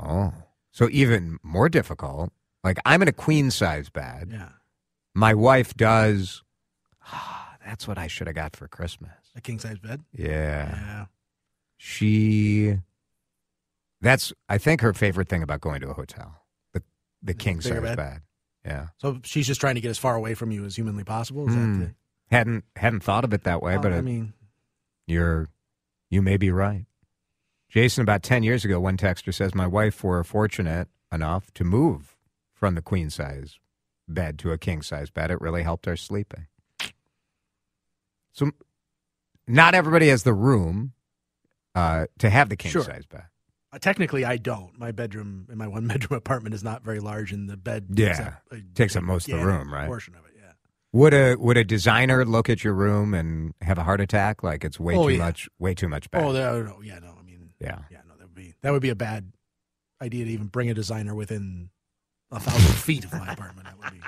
Oh, 0.01 0.33
so 0.71 0.89
even 0.91 1.37
more 1.43 1.69
difficult. 1.69 2.33
Like, 2.63 2.79
I'm 2.85 3.01
in 3.01 3.07
a 3.07 3.13
queen 3.13 3.51
size 3.51 3.89
bed. 3.89 4.29
Yeah. 4.31 4.49
My 5.13 5.33
wife 5.33 5.73
does. 5.75 6.43
Ah, 7.05 7.57
that's 7.65 7.87
what 7.87 7.97
I 7.97 8.07
should 8.07 8.27
have 8.27 8.35
got 8.35 8.55
for 8.55 8.67
Christmas. 8.67 9.11
A 9.35 9.41
king 9.41 9.59
size 9.59 9.79
bed. 9.79 10.01
Yeah. 10.13 10.27
Yeah. 10.27 11.05
She. 11.77 12.77
That's. 14.01 14.31
I 14.47 14.57
think 14.57 14.81
her 14.81 14.93
favorite 14.93 15.29
thing 15.29 15.43
about 15.43 15.61
going 15.61 15.81
to 15.81 15.89
a 15.89 15.93
hotel. 15.93 16.43
The 16.73 16.83
the 17.21 17.33
king 17.33 17.61
size 17.61 17.81
bed. 17.81 17.97
bed? 17.97 18.21
Yeah. 18.65 18.87
So 18.97 19.19
she's 19.23 19.47
just 19.47 19.59
trying 19.59 19.75
to 19.75 19.81
get 19.81 19.89
as 19.89 19.97
far 19.97 20.15
away 20.15 20.35
from 20.35 20.51
you 20.51 20.65
as 20.65 20.75
humanly 20.75 21.03
possible. 21.03 21.47
Is 21.47 21.55
that 21.55 21.61
hmm. 21.61 21.79
the, 21.79 21.95
Hadn't 22.31 22.63
hadn't 22.77 23.03
thought 23.03 23.25
of 23.25 23.33
it 23.33 23.43
that 23.43 23.61
way, 23.61 23.73
Well, 23.73 23.83
but 23.83 23.91
I 23.93 23.97
it- 23.97 24.03
mean, 24.03 24.33
You're, 25.05 25.49
you 26.09 26.21
may 26.21 26.37
be 26.37 26.49
right. 26.49 26.85
Jason, 27.69 28.01
about 28.01 28.21
10 28.23 28.43
years 28.43 28.65
ago, 28.65 28.79
one 28.79 28.97
texter 28.97 29.33
says, 29.33 29.55
My 29.55 29.67
wife 29.67 30.03
were 30.03 30.23
fortunate 30.23 30.89
enough 31.11 31.53
to 31.53 31.63
move 31.63 32.17
from 32.61 32.75
the 32.75 32.81
queen 32.81 33.09
size 33.09 33.57
bed 34.07 34.39
to 34.39 34.51
a 34.51 34.57
king 34.57 34.81
size 34.81 35.09
bed. 35.09 35.31
It 35.31 35.41
really 35.41 35.63
helped 35.63 35.87
our 35.87 35.97
sleeping. 35.97 36.45
So, 38.31 38.51
not 39.47 39.73
everybody 39.75 40.07
has 40.07 40.23
the 40.23 40.33
room 40.33 40.93
uh, 41.75 42.05
to 42.19 42.29
have 42.29 42.47
the 42.49 42.55
king 42.55 42.71
Sure. 42.71 42.83
size 42.83 43.05
bed. 43.05 43.23
uh, 43.73 43.79
technically, 43.79 44.23
I 44.23 44.37
don't. 44.37 44.77
My 44.79 44.91
bedroom 44.91 45.47
in 45.51 45.57
my 45.57 45.67
one 45.67 45.87
bedroom 45.89 46.17
apartment 46.17 46.53
is 46.55 46.63
not 46.63 46.83
very 46.83 46.99
large, 46.99 47.31
and 47.33 47.49
the 47.49 47.57
bed 47.57 47.87
Yeah. 47.93 48.07
takes 48.13 48.19
up, 48.19 48.33
a- 48.51 48.61
Takes 48.75 48.95
up 48.95 49.03
most 49.03 49.27
of 49.29 49.39
the 49.39 49.45
room, 49.45 49.73
right? 49.73 49.87
Portion 49.87 50.13
of 50.15 50.23
it, 50.25 50.33
yeah. 50.37 50.51
Would 50.93 51.13
a 51.13 51.35
would 51.35 51.57
a 51.57 51.63
designer 51.63 52.23
look 52.25 52.49
at 52.49 52.63
your 52.63 52.73
room 52.73 53.13
and 53.13 53.53
have 53.61 53.77
a 53.77 53.83
heart 53.83 54.01
attack? 54.01 54.43
Like 54.43 54.63
it's 54.63 54.79
way 54.79 54.95
Oh, 54.95 55.07
too 55.07 55.13
yeah. 55.15 55.19
much, 55.25 55.49
way 55.59 55.73
too 55.73 55.89
much 55.89 56.11
bed. 56.11 56.23
Oh, 56.23 56.31
no, 56.31 56.79
yeah, 56.83 56.99
no. 56.99 57.15
I 57.19 57.23
mean, 57.23 57.53
yeah. 57.59 57.79
yeah, 57.89 58.01
no, 58.07 58.15
that 58.17 58.25
would 58.27 58.35
be 58.35 58.53
that 58.61 58.71
would 58.71 58.81
be 58.81 58.89
a 58.89 58.95
bad 58.95 59.31
idea 60.01 60.25
to 60.25 60.31
even 60.31 60.47
bring 60.47 60.69
a 60.69 60.73
designer 60.73 61.15
within 61.15 61.69
a 62.31 62.39
thousand 62.39 62.75
feet 62.75 63.03
of 63.05 63.11
my 63.13 63.31
apartment. 63.33 63.67
That 63.67 63.77
would 63.79 63.91
be. 63.93 63.99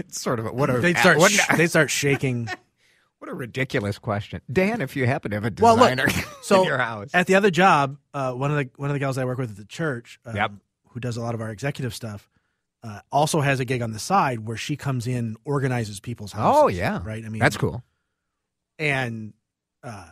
It's 0.00 0.20
sort 0.20 0.40
of 0.40 0.46
a, 0.46 0.52
what 0.52 0.70
a 0.70 0.78
They'd 0.80 0.96
start. 0.98 1.18
what, 1.18 1.30
sh- 1.30 1.46
they'd 1.56 1.68
start 1.68 1.90
shaking. 1.90 2.48
what 3.18 3.30
a 3.30 3.34
ridiculous 3.34 3.98
question, 3.98 4.40
Dan. 4.50 4.80
If 4.80 4.96
you 4.96 5.06
happen 5.06 5.30
to 5.30 5.36
have 5.36 5.44
a 5.44 5.52
Well, 5.60 5.76
look, 5.76 5.90
designer 5.90 6.08
so 6.42 6.62
in 6.62 6.66
your 6.68 6.78
house, 6.78 7.10
At 7.12 7.26
the 7.26 7.34
other 7.34 7.50
job, 7.50 7.98
uh, 8.14 8.32
one 8.32 8.50
of 8.50 8.56
the 8.56 8.70
one 8.76 8.88
of 8.90 8.94
the 8.94 8.98
gals 8.98 9.18
I 9.18 9.24
work 9.26 9.38
with 9.38 9.50
at 9.50 9.56
the 9.56 9.66
church, 9.66 10.18
um, 10.24 10.34
Yep. 10.34 10.52
who 10.88 11.00
does 11.00 11.16
a 11.16 11.20
lot 11.20 11.34
of 11.34 11.40
our 11.42 11.50
executive 11.50 11.94
stuff, 11.94 12.28
uh, 12.82 13.00
also 13.12 13.40
has 13.42 13.60
a 13.60 13.64
gig 13.66 13.82
on 13.82 13.92
the 13.92 13.98
side 13.98 14.40
where 14.40 14.56
she 14.56 14.74
comes 14.74 15.06
in, 15.06 15.36
organizes 15.44 16.00
people's 16.00 16.32
houses. 16.32 16.62
oh 16.64 16.68
yeah, 16.68 17.00
right. 17.04 17.24
I 17.24 17.28
mean, 17.28 17.38
that's 17.40 17.56
cool. 17.58 17.84
And 18.78 19.34
uh, 19.84 20.08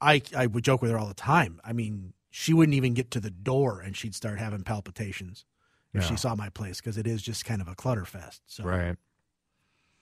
I 0.00 0.22
I 0.36 0.46
would 0.46 0.64
joke 0.64 0.80
with 0.80 0.90
her 0.90 0.98
all 0.98 1.08
the 1.08 1.14
time. 1.14 1.60
I 1.64 1.72
mean, 1.72 2.12
she 2.30 2.54
wouldn't 2.54 2.74
even 2.76 2.94
get 2.94 3.10
to 3.12 3.20
the 3.20 3.30
door, 3.30 3.80
and 3.80 3.96
she'd 3.96 4.14
start 4.14 4.38
having 4.38 4.62
palpitations 4.62 5.44
if 5.94 6.02
Yeah. 6.02 6.08
she 6.08 6.16
saw 6.16 6.34
my 6.34 6.48
place 6.50 6.80
because 6.80 6.96
it 6.98 7.06
is 7.06 7.22
just 7.22 7.44
kind 7.44 7.60
of 7.60 7.68
a 7.68 7.74
clutter 7.74 8.04
fest. 8.04 8.42
So 8.46 8.64
Right. 8.64 8.96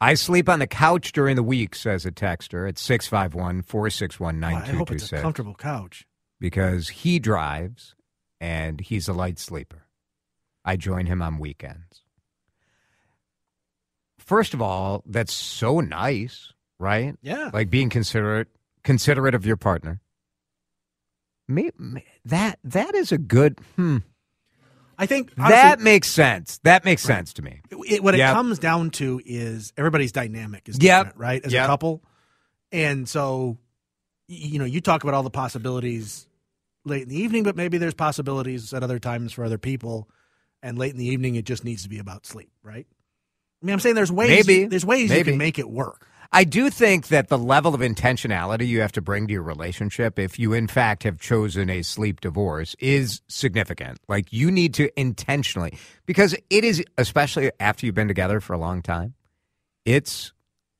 I 0.00 0.14
sleep 0.14 0.48
on 0.48 0.60
the 0.60 0.66
couch 0.66 1.12
during 1.12 1.36
the 1.36 1.42
week, 1.42 1.74
says 1.74 2.06
a 2.06 2.10
texter 2.12 2.66
at 2.68 2.78
651 2.78 3.62
461 3.62 4.40
Well, 4.40 4.50
I 4.50 4.52
hope 4.60 4.90
it's 4.92 5.10
a 5.10 5.14
9226. 5.16 5.22
comfortable 5.22 5.54
couch. 5.54 6.06
Because 6.38 6.88
he 6.88 7.18
drives 7.18 7.94
and 8.40 8.80
he's 8.80 9.08
a 9.08 9.12
light 9.12 9.38
sleeper. 9.38 9.86
I 10.64 10.76
join 10.76 11.04
him 11.06 11.20
on 11.20 11.38
weekends. 11.38 12.02
First 14.18 14.54
of 14.54 14.62
all, 14.62 15.02
that's 15.06 15.32
so 15.34 15.80
nice, 15.80 16.52
right? 16.78 17.16
Yeah. 17.20 17.50
Like 17.52 17.68
being 17.68 17.90
considerate 17.90 18.48
considerate 18.84 19.34
of 19.34 19.44
your 19.44 19.56
partner. 19.56 20.00
That 22.24 22.58
that 22.64 22.94
is 22.94 23.10
a 23.12 23.18
good 23.18 23.58
hmm. 23.76 23.98
I 25.02 25.06
think 25.06 25.34
that 25.36 25.80
makes 25.80 26.08
sense. 26.08 26.58
That 26.64 26.84
makes 26.84 27.02
sense 27.02 27.32
to 27.34 27.42
me. 27.42 27.60
it, 27.88 28.02
what 28.04 28.14
Yep. 28.16 28.30
it 28.30 28.32
comes 28.34 28.58
down 28.58 28.90
to 28.92 29.20
is 29.24 29.72
everybody's 29.76 30.12
dynamic 30.12 30.68
is 30.68 30.76
Yep. 30.80 30.98
different, 31.06 31.18
right? 31.18 31.44
As 31.44 31.52
Yep. 31.52 31.64
a 31.64 31.66
couple, 31.66 32.02
and 32.70 33.08
so 33.08 33.56
you 34.28 34.60
know, 34.60 34.64
you 34.64 34.80
talk 34.80 35.02
about 35.02 35.12
all 35.14 35.24
the 35.24 35.30
possibilities 35.30 36.28
late 36.84 37.02
in 37.02 37.08
the 37.08 37.20
evening, 37.20 37.42
but 37.42 37.56
maybe 37.56 37.78
there's 37.78 37.94
possibilities 37.94 38.72
at 38.72 38.82
other 38.84 38.98
times 39.00 39.32
for 39.32 39.44
other 39.44 39.58
people, 39.58 40.08
and 40.62 40.78
late 40.78 40.92
in 40.92 40.98
the 40.98 41.06
evening 41.06 41.34
it 41.34 41.44
just 41.44 41.64
needs 41.64 41.82
to 41.82 41.88
be 41.88 41.98
about 41.98 42.26
sleep, 42.26 42.52
right? 42.62 42.86
I 43.62 43.66
mean, 43.66 43.72
I'm 43.72 43.80
saying 43.80 43.94
there's 43.96 44.12
ways. 44.12 44.46
Maybe. 44.46 44.66
there's 44.66 44.84
ways 44.86 45.10
you 45.10 45.24
can 45.24 45.36
make 45.38 45.58
it 45.58 45.68
work. 45.68 46.06
I 46.32 46.44
do 46.44 46.70
think 46.70 47.08
that 47.08 47.28
the 47.28 47.38
level 47.38 47.74
of 47.74 47.80
intentionality 47.80 48.66
you 48.66 48.80
have 48.82 48.92
to 48.92 49.00
bring 49.00 49.26
to 49.26 49.32
your 49.32 49.42
relationship, 49.42 50.16
if 50.16 50.38
you 50.38 50.52
in 50.52 50.68
fact 50.68 51.02
have 51.02 51.18
chosen 51.18 51.68
a 51.68 51.82
sleep 51.82 52.20
divorce, 52.20 52.76
is 52.78 53.20
significant. 53.26 53.98
Like 54.08 54.32
you 54.32 54.50
need 54.50 54.74
to 54.74 54.88
intentionally, 54.98 55.76
because 56.06 56.36
it 56.48 56.62
is, 56.62 56.84
especially 56.96 57.50
after 57.58 57.84
you've 57.84 57.96
been 57.96 58.08
together 58.08 58.40
for 58.40 58.52
a 58.52 58.58
long 58.58 58.80
time, 58.80 59.14
it's 59.84 60.32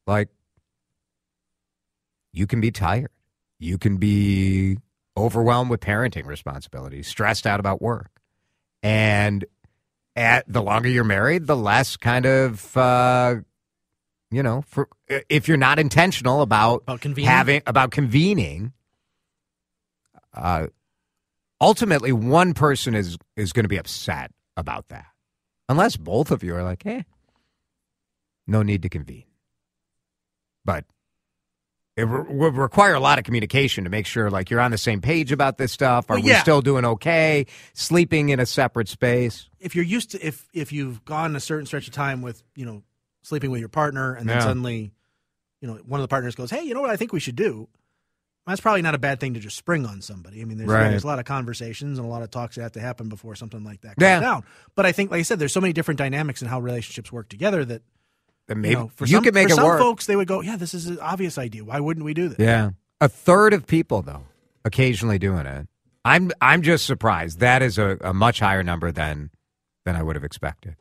like 0.07 0.29
you 2.33 2.47
can 2.47 2.61
be 2.61 2.71
tired. 2.71 3.11
You 3.59 3.77
can 3.77 3.97
be 3.97 4.79
overwhelmed 5.17 5.71
with 5.71 5.81
parenting 5.81 6.27
responsibilities, 6.27 7.09
stressed 7.09 7.47
out 7.47 7.59
about 7.59 7.83
work. 7.83 8.21
And 8.85 9.45
at 10.15 10.45
the 10.47 10.63
longer 10.63 10.89
you're 10.89 11.05
married, 11.05 11.47
the 11.49 11.57
less 11.57 11.97
kind 11.97 12.25
of, 12.25 12.77
uh, 12.77 13.37
you 14.31 14.43
know, 14.43 14.63
for 14.69 14.89
if 15.09 15.49
you're 15.49 15.57
not 15.57 15.79
intentional 15.79 16.43
about 16.43 16.83
About 16.83 17.01
convening? 17.01 17.29
having 17.29 17.63
about 17.67 17.91
convening, 17.91 18.73
uh, 20.35 20.67
ultimately 21.61 22.13
one 22.13 22.55
person 22.55 22.95
is 22.95 23.17
is 23.37 23.53
going 23.53 23.65
to 23.65 23.69
be 23.69 23.77
upset 23.79 24.31
about 24.57 24.89
that, 24.89 25.07
unless 25.69 25.97
both 25.97 26.31
of 26.31 26.43
you 26.45 26.55
are 26.55 26.63
like, 26.63 26.83
"Hey, 26.83 27.05
no 28.47 28.63
need 28.63 28.83
to 28.83 28.89
convene." 28.89 29.25
But 30.65 30.85
it 31.97 32.03
re- 32.05 32.25
would 32.29 32.55
require 32.57 32.95
a 32.95 33.01
lot 33.01 33.19
of 33.19 33.25
communication 33.25 33.85
to 33.85 33.91
make 33.91 34.07
sure, 34.07 34.31
like, 34.31 34.49
you're 34.51 34.61
on 34.61 34.71
the 34.71 34.79
same 34.79 35.01
page 35.01 35.33
about 35.33 35.59
this 35.59 35.73
stuff. 35.73 36.09
Are 36.11 36.17
Well, 36.17 36.23
we 36.25 36.33
still 36.35 36.61
doing 36.63 36.85
okay? 36.85 37.47
Sleeping 37.75 38.29
in 38.29 38.39
a 38.41 38.47
separate 38.47 38.89
space. 38.89 39.49
If 39.59 39.75
you're 39.75 39.85
used 39.85 40.13
to 40.13 40.25
if 40.27 40.47
if 40.53 40.73
you've 40.73 41.05
gone 41.05 41.35
a 41.35 41.41
certain 41.41 41.67
stretch 41.67 41.89
of 41.89 41.93
time 41.95 42.23
with 42.23 42.43
you 42.55 42.65
know 42.65 42.83
sleeping 43.23 43.51
with 43.51 43.61
your 43.61 43.69
partner, 43.69 44.15
and 44.15 44.29
then 44.29 44.37
Yeah. 44.39 44.43
suddenly, 44.45 44.93
you 45.61 45.69
know, 45.69 45.75
one 45.87 46.01
of 46.01 46.03
the 46.03 46.09
partners 46.09 46.35
goes, 46.35 46.51
"Hey, 46.51 46.63
you 46.63 46.75
know 46.75 46.81
what? 46.81 46.91
I 46.91 46.97
think 46.97 47.13
we 47.13 47.21
should 47.21 47.37
do." 47.37 47.69
That's 48.47 48.61
probably 48.61 48.83
not 48.83 48.95
a 48.95 48.99
bad 48.99 49.21
thing 49.21 49.35
to 49.35 49.41
just 49.41 49.57
spring 49.57 49.85
on 49.87 50.01
somebody. 50.01 50.41
I 50.41 50.45
mean, 50.45 50.59
there's, 50.59 50.71
Right. 50.71 50.89
there's 50.91 51.05
a 51.05 51.07
lot 51.07 51.19
of 51.19 51.25
conversations 51.25 51.99
and 51.99 52.07
a 52.07 52.11
lot 52.11 52.23
of 52.23 52.31
talks 52.31 52.57
that 52.57 52.63
have 52.63 52.73
to 52.73 52.81
happen 52.81 53.09
before 53.09 53.37
something 53.37 53.63
like 53.63 53.83
that 53.83 53.97
comes 53.97 54.03
Yeah. 54.03 54.19
down. 54.21 54.45
But 54.75 54.87
I 54.87 54.93
think, 54.93 55.11
like 55.11 55.21
I 55.21 55.23
said, 55.23 55.39
there's 55.39 55.53
so 55.53 55.61
many 55.61 55.73
different 55.73 55.99
dynamics 55.99 56.43
in 56.43 56.49
how 56.49 56.59
relationships 56.59 57.13
work 57.13 57.29
together 57.29 57.65
that 57.67 57.83
Then 58.49 58.57
you 58.57 58.63
maybe 58.63 58.75
know, 58.75 58.91
for 58.97 59.05
you 59.07 59.17
some, 59.17 59.25
can 59.25 59.35
make 59.35 59.49
for 59.49 59.53
it 59.53 59.57
some 59.57 59.65
work. 59.67 59.79
folks, 59.79 60.07
they 60.07 60.17
would 60.17 60.27
go, 60.27 60.41
"Yeah, 60.41 60.57
this 60.57 60.75
is 60.75 60.87
an 60.87 60.99
obvious 61.01 61.39
idea. 61.39 61.63
Why 61.65 61.79
wouldn't 61.79 62.05
we 62.05 62.15
do 62.15 62.29
this?" 62.31 62.39
Yeah. 62.41 62.71
A 63.01 63.09
third 63.09 63.53
of 63.53 63.67
people 63.67 64.03
though 64.03 64.25
occasionally 64.65 65.19
doing 65.19 65.47
it. 65.47 65.69
I'm 66.05 66.33
I'm 66.41 66.63
just 66.63 66.87
surprised. 66.87 67.39
That 67.41 67.63
is 67.63 67.79
a, 67.79 67.99
a 68.01 68.13
much 68.15 68.41
higher 68.41 68.63
number 68.65 68.91
than 68.91 69.31
than 69.85 69.95
I 69.95 70.03
would 70.03 70.17
have 70.17 70.25
expected. 70.25 70.75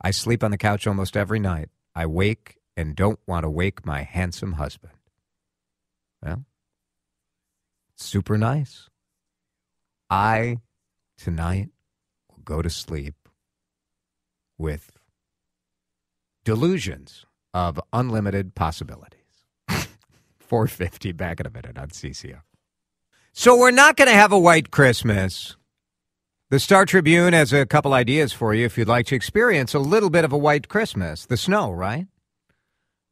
I 0.00 0.10
sleep 0.12 0.44
on 0.44 0.50
the 0.50 0.58
couch 0.58 0.86
almost 0.86 1.16
every 1.16 1.40
night. 1.40 1.70
I 1.94 2.06
wake 2.06 2.58
and 2.76 2.94
don't 2.94 3.18
want 3.26 3.44
to 3.44 3.50
wake 3.50 3.84
my 3.84 4.02
handsome 4.02 4.52
husband. 4.52 4.94
Well, 6.22 6.44
super 7.96 8.38
nice. 8.38 8.88
I, 10.08 10.58
tonight, 11.16 11.70
will 12.30 12.42
go 12.44 12.62
to 12.62 12.70
sleep 12.70 13.14
with 14.56 14.92
delusions 16.44 17.26
of 17.52 17.80
unlimited 17.92 18.54
possibilities. 18.54 19.18
450 20.38 21.12
back 21.12 21.40
in 21.40 21.46
a 21.46 21.50
minute 21.50 21.76
on 21.76 21.88
CCO. 21.88 22.40
So 23.32 23.56
we're 23.56 23.70
not 23.70 23.96
going 23.96 24.08
to 24.08 24.14
have 24.14 24.32
a 24.32 24.38
white 24.38 24.70
Christmas. 24.70 25.56
The 26.50 26.58
Star 26.58 26.86
Tribune 26.86 27.34
has 27.34 27.52
a 27.52 27.66
couple 27.66 27.92
ideas 27.92 28.32
for 28.32 28.54
you 28.54 28.64
if 28.64 28.78
you'd 28.78 28.88
like 28.88 29.04
to 29.08 29.14
experience 29.14 29.74
a 29.74 29.78
little 29.78 30.08
bit 30.08 30.24
of 30.24 30.32
a 30.32 30.38
white 30.38 30.66
Christmas. 30.66 31.26
The 31.26 31.36
snow, 31.36 31.70
right? 31.70 32.06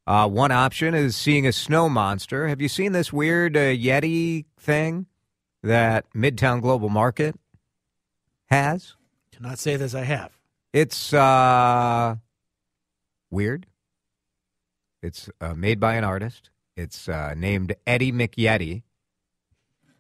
Uh, 0.07 0.27
one 0.27 0.53
option 0.53 0.95
is 0.95 1.15
seeing 1.17 1.47
a 1.47 1.53
snow 1.53 1.91
monster. 1.91 2.49
Have 2.49 2.63
you 2.63 2.69
seen 2.69 2.93
this 2.93 3.13
weird 3.13 3.55
uh, 3.55 3.61
Yeti 3.61 4.47
thing 4.59 5.05
that 5.63 6.07
Midtown 6.15 6.63
Global 6.63 6.89
Market 6.89 7.39
has? 8.47 8.95
Cannot 9.33 9.59
say 9.59 9.77
this 9.77 9.95
I 9.95 10.05
have. 10.05 10.33
It's 10.73 11.13
uh, 11.13 12.17
weird. 13.31 13.67
It's 15.03 15.29
uh, 15.43 15.53
made 15.53 15.79
by 15.79 15.97
an 15.97 16.05
artist. 16.05 16.49
It's 16.75 17.07
uh, 17.07 17.35
named 17.37 17.75
Eddie 17.87 18.13
McYeti. 18.13 18.85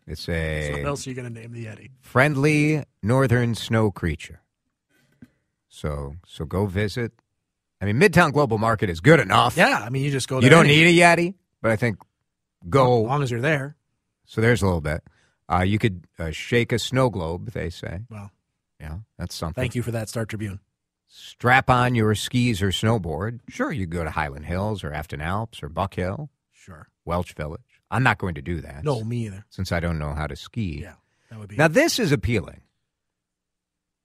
It's 0.06 0.28
a 0.28 0.72
What 0.72 0.84
else 0.86 1.06
are 1.06 1.10
you 1.10 1.16
going 1.16 1.32
to 1.32 1.40
name 1.40 1.52
the 1.52 1.66
Yeti? 1.66 1.90
friendly 2.00 2.84
northern 3.02 3.54
snow 3.54 3.90
creature. 3.90 4.40
So 5.68 6.16
so 6.26 6.44
go 6.44 6.66
visit. 6.66 7.12
I 7.80 7.84
mean, 7.84 8.00
Midtown 8.00 8.32
Global 8.32 8.56
Market 8.58 8.88
is 8.88 9.00
good 9.00 9.20
enough. 9.20 9.56
Yeah, 9.56 9.80
I 9.84 9.90
mean, 9.90 10.02
you 10.02 10.10
just 10.10 10.28
go. 10.28 10.40
you 10.40 10.48
don't 10.48 10.64
any- 10.66 10.76
need 10.84 10.98
a 10.98 11.02
Yeti, 11.02 11.34
but 11.60 11.70
I 11.70 11.76
think 11.76 11.98
go 12.68 13.02
as 13.04 13.08
long 13.08 13.22
as 13.22 13.30
you're 13.30 13.40
there. 13.40 13.76
So 14.24 14.40
there's 14.40 14.62
a 14.62 14.66
little 14.66 14.80
bit. 14.80 15.02
Uh, 15.48 15.62
you 15.62 15.78
could 15.78 16.06
uh, 16.18 16.30
shake 16.30 16.72
a 16.72 16.78
snow 16.78 17.10
globe. 17.10 17.50
They 17.52 17.70
say, 17.70 18.00
Well, 18.10 18.30
yeah, 18.80 18.98
that's 19.18 19.34
something. 19.34 19.60
thank 19.62 19.74
you 19.74 19.82
for 19.82 19.92
that, 19.92 20.08
Star 20.08 20.24
Tribune. 20.24 20.58
Strap 21.08 21.70
on 21.70 21.94
your 21.94 22.14
skis 22.16 22.60
or 22.62 22.68
snowboard. 22.70 23.40
Sure, 23.48 23.70
you 23.70 23.86
go 23.86 24.02
to 24.02 24.10
Hyland 24.10 24.46
Hills 24.46 24.82
or 24.82 24.92
Afton 24.92 25.20
Alps 25.20 25.62
or 25.62 25.68
Buck 25.68 25.94
Hill, 25.94 26.30
Sure. 26.52 26.88
Welch 27.04 27.34
Village. 27.34 27.75
I'm 27.90 28.02
not 28.02 28.18
going 28.18 28.34
to 28.34 28.42
do 28.42 28.60
that. 28.60 28.84
No, 28.84 29.04
me 29.04 29.26
either. 29.26 29.44
since 29.48 29.72
I 29.72 29.80
don't 29.80 29.98
know 29.98 30.12
how 30.12 30.26
to 30.26 30.36
ski. 30.36 30.80
Yeah, 30.82 30.94
that 31.30 31.38
would 31.38 31.48
be. 31.48 31.56
Now, 31.56 31.68
this 31.68 31.98
is 31.98 32.12
appealing. 32.12 32.62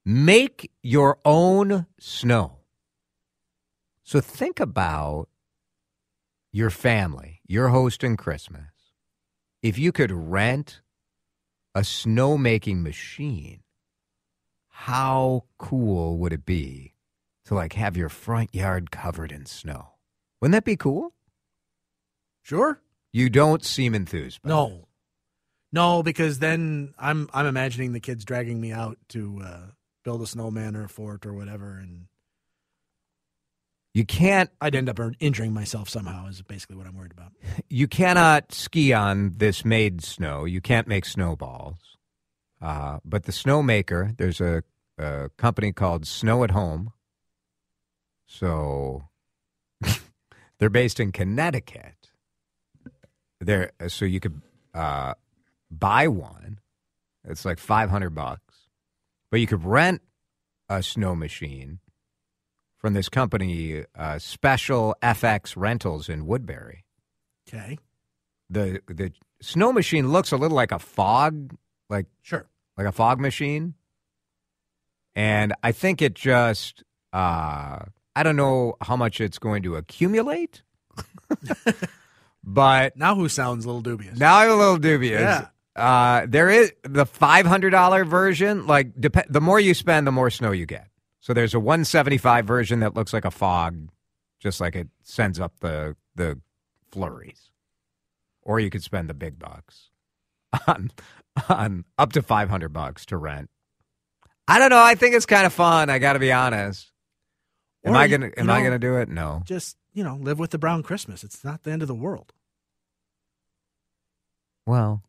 Make 0.05 0.71
your 0.81 1.17
own 1.25 1.85
snow. 1.99 2.57
So 4.03 4.19
think 4.19 4.59
about 4.59 5.29
your 6.51 6.69
family, 6.69 7.41
your 7.47 7.69
hosting 7.69 8.17
Christmas. 8.17 8.63
If 9.61 9.77
you 9.77 9.91
could 9.91 10.11
rent 10.11 10.81
a 11.75 11.81
snowmaking 11.81 12.81
machine, 12.81 13.61
how 14.67 15.45
cool 15.57 16.17
would 16.17 16.33
it 16.33 16.45
be 16.45 16.95
to 17.45 17.53
like 17.53 17.73
have 17.73 17.95
your 17.95 18.09
front 18.09 18.53
yard 18.53 18.91
covered 18.91 19.31
in 19.31 19.45
snow? 19.45 19.91
Wouldn't 20.41 20.53
that 20.53 20.65
be 20.65 20.75
cool? 20.75 21.13
sure. 22.41 22.81
You 23.13 23.29
don't 23.29 23.63
seem 23.65 23.93
enthused. 23.93 24.39
No, 24.45 24.87
no, 25.71 26.03
because 26.03 26.39
then 26.39 26.93
I'm 26.97 27.29
I'm 27.33 27.45
imagining 27.45 27.93
the 27.93 27.99
kids 27.99 28.23
dragging 28.25 28.59
me 28.61 28.71
out 28.71 28.97
to 29.09 29.41
uh, 29.43 29.61
build 30.03 30.21
a 30.21 30.27
snowman 30.27 30.75
or 30.75 30.85
a 30.85 30.89
fort 30.89 31.25
or 31.25 31.33
whatever, 31.33 31.77
and 31.77 32.05
You 33.93 34.05
can't 34.05 34.49
I'd 34.61 34.75
end 34.75 34.87
up 34.89 34.99
injuring 35.19 35.53
myself 35.53 35.89
somehow. 35.89 36.27
Is 36.27 36.41
basically 36.41 36.77
what 36.77 36.87
I'm 36.87 36.95
worried 36.95 37.11
about. 37.11 37.33
you 37.69 37.87
cannot 37.87 38.53
ski 38.53 38.93
on 38.93 39.33
this 39.37 39.65
made 39.65 40.03
snow. 40.03 40.45
You 40.45 40.61
can't 40.61 40.87
make 40.87 41.05
snowballs. 41.05 41.97
Uh, 42.61 42.99
but 43.03 43.23
the 43.23 43.31
snowmaker, 43.31 44.15
there's 44.17 44.39
a, 44.39 44.61
a 44.99 45.29
company 45.37 45.71
called 45.73 46.05
Snow 46.05 46.43
at 46.43 46.51
Home. 46.51 46.91
So 48.27 49.03
they're 50.59 50.69
based 50.69 50.99
in 50.99 51.11
Connecticut. 51.11 52.00
They're, 53.41 53.71
so 53.87 54.05
you 54.05 54.19
could 54.21 54.39
uh, 54.73 55.15
buy 55.69 56.07
one. 56.07 56.59
It's 57.27 57.43
like 57.43 57.59
500 57.59 58.15
bucks. 58.15 58.69
But 59.29 59.41
you 59.41 59.47
could 59.47 59.65
rent 59.65 60.01
a 60.69 60.81
snow 60.81 61.15
machine 61.15 61.79
from 62.77 62.93
this 62.93 63.09
company, 63.09 63.83
uh, 63.95 64.19
Special 64.19 64.95
FX 65.03 65.55
Rentals 65.57 66.07
in 66.07 66.25
Woodbury 66.25 66.85
Okay, 67.47 67.77
the 68.49 68.81
the 68.87 69.11
snow 69.41 69.73
machine 69.73 70.09
looks 70.11 70.31
a 70.31 70.37
little 70.37 70.55
like 70.55 70.71
a 70.71 70.79
fog 70.79 71.55
like 71.89 72.05
sure. 72.21 72.47
like 72.77 72.87
a 72.87 72.91
fog 72.91 73.19
machine 73.19 73.73
and 75.15 75.53
i 75.63 75.71
think 75.71 76.01
it 76.01 76.13
just 76.13 76.83
uh 77.11 77.79
i 78.15 78.23
don't 78.23 78.35
know 78.35 78.75
how 78.81 78.95
much 78.95 79.19
it's 79.19 79.39
going 79.39 79.63
to 79.63 79.75
accumulate 79.75 80.61
but 82.43 82.95
Now 82.97 83.15
who 83.15 83.29
sounds 83.29 83.65
a 83.65 83.67
little 83.67 83.81
dubious? 83.81 84.17
now 84.17 84.37
i'm 84.37 84.49
a 84.51 84.55
little 84.55 84.77
dubious 84.77 85.21
Yeah. 85.21 85.47
uh 85.75 86.25
there 86.27 86.49
is 86.49 86.73
the 86.83 87.05
$500 87.05 88.07
version 88.07 88.67
like 88.67 88.99
dep- 88.99 89.27
the 89.29 89.41
more 89.41 89.59
you 89.59 89.73
spend 89.73 90.05
the 90.07 90.11
more 90.11 90.29
snow 90.29 90.51
you 90.51 90.65
get 90.65 90.87
so 91.19 91.33
there's 91.33 91.53
a 91.53 91.59
175 91.59 92.45
version 92.45 92.79
that 92.79 92.95
looks 92.95 93.13
like 93.13 93.25
a 93.25 93.31
fog 93.31 93.89
just 94.39 94.59
like 94.59 94.75
it 94.75 94.87
sends 95.03 95.39
up 95.39 95.53
the 95.59 95.95
the 96.15 96.39
flurries 96.91 97.51
or 98.41 98.59
you 98.59 98.69
could 98.69 98.83
spend 98.83 99.09
the 99.09 99.13
big 99.13 99.37
bucks 99.39 99.89
on 100.67 100.91
on 101.47 101.85
up 101.97 102.11
to 102.13 102.21
500 102.21 102.73
bucks 102.73 103.05
to 103.05 103.15
rent. 103.17 103.49
I 104.47 104.59
don't 104.59 104.69
know, 104.69 104.81
I 104.83 104.95
think 104.95 105.15
it's 105.15 105.25
kind 105.25 105.45
of 105.45 105.53
fun, 105.53 105.89
I 105.89 105.97
got 105.99 106.13
to 106.13 106.19
be 106.19 106.31
honest. 106.33 106.91
Am 107.85 107.93
Or 107.93 107.97
I 107.97 108.05
you- 108.05 108.17
you 108.17 108.33
am 108.35 108.49
I 108.49 108.57
know- 108.57 108.59
going 108.61 108.71
to 108.73 108.79
do 108.79 108.97
it? 108.97 109.07
No. 109.07 109.41
Just 109.45 109.77
you 109.93 110.03
know, 110.03 110.15
live 110.15 110.39
with 110.39 110.51
the 110.51 110.57
brown 110.57 110.83
Christmas. 110.83 111.23
It's 111.23 111.43
not 111.43 111.63
the 111.63 111.71
end 111.71 111.81
of 111.81 111.87
the 111.87 111.95
world. 111.95 112.33
Well, 114.65 115.03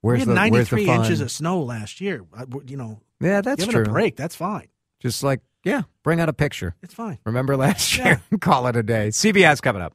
where's 0.00 0.16
we 0.16 0.20
had 0.20 0.28
the 0.28 0.50
where's 0.50 0.68
the 0.70 0.76
93 0.76 0.90
inches 0.90 1.20
of 1.20 1.30
snow 1.30 1.62
last 1.62 2.00
year. 2.00 2.24
You 2.66 2.76
know, 2.76 3.00
yeah, 3.20 3.40
that's 3.40 3.64
give 3.64 3.72
true. 3.72 3.82
a 3.82 3.88
break. 3.88 4.16
That's 4.16 4.34
fine. 4.34 4.68
Just 5.00 5.22
like, 5.22 5.40
yeah, 5.64 5.82
bring 6.02 6.20
out 6.20 6.28
a 6.28 6.32
picture. 6.32 6.74
It's 6.82 6.94
fine. 6.94 7.18
Remember 7.24 7.56
last 7.56 7.96
year? 7.98 8.22
Call 8.40 8.66
it 8.66 8.76
a 8.76 8.82
day. 8.82 9.08
CBS 9.08 9.60
coming 9.60 9.82
up. 9.82 9.94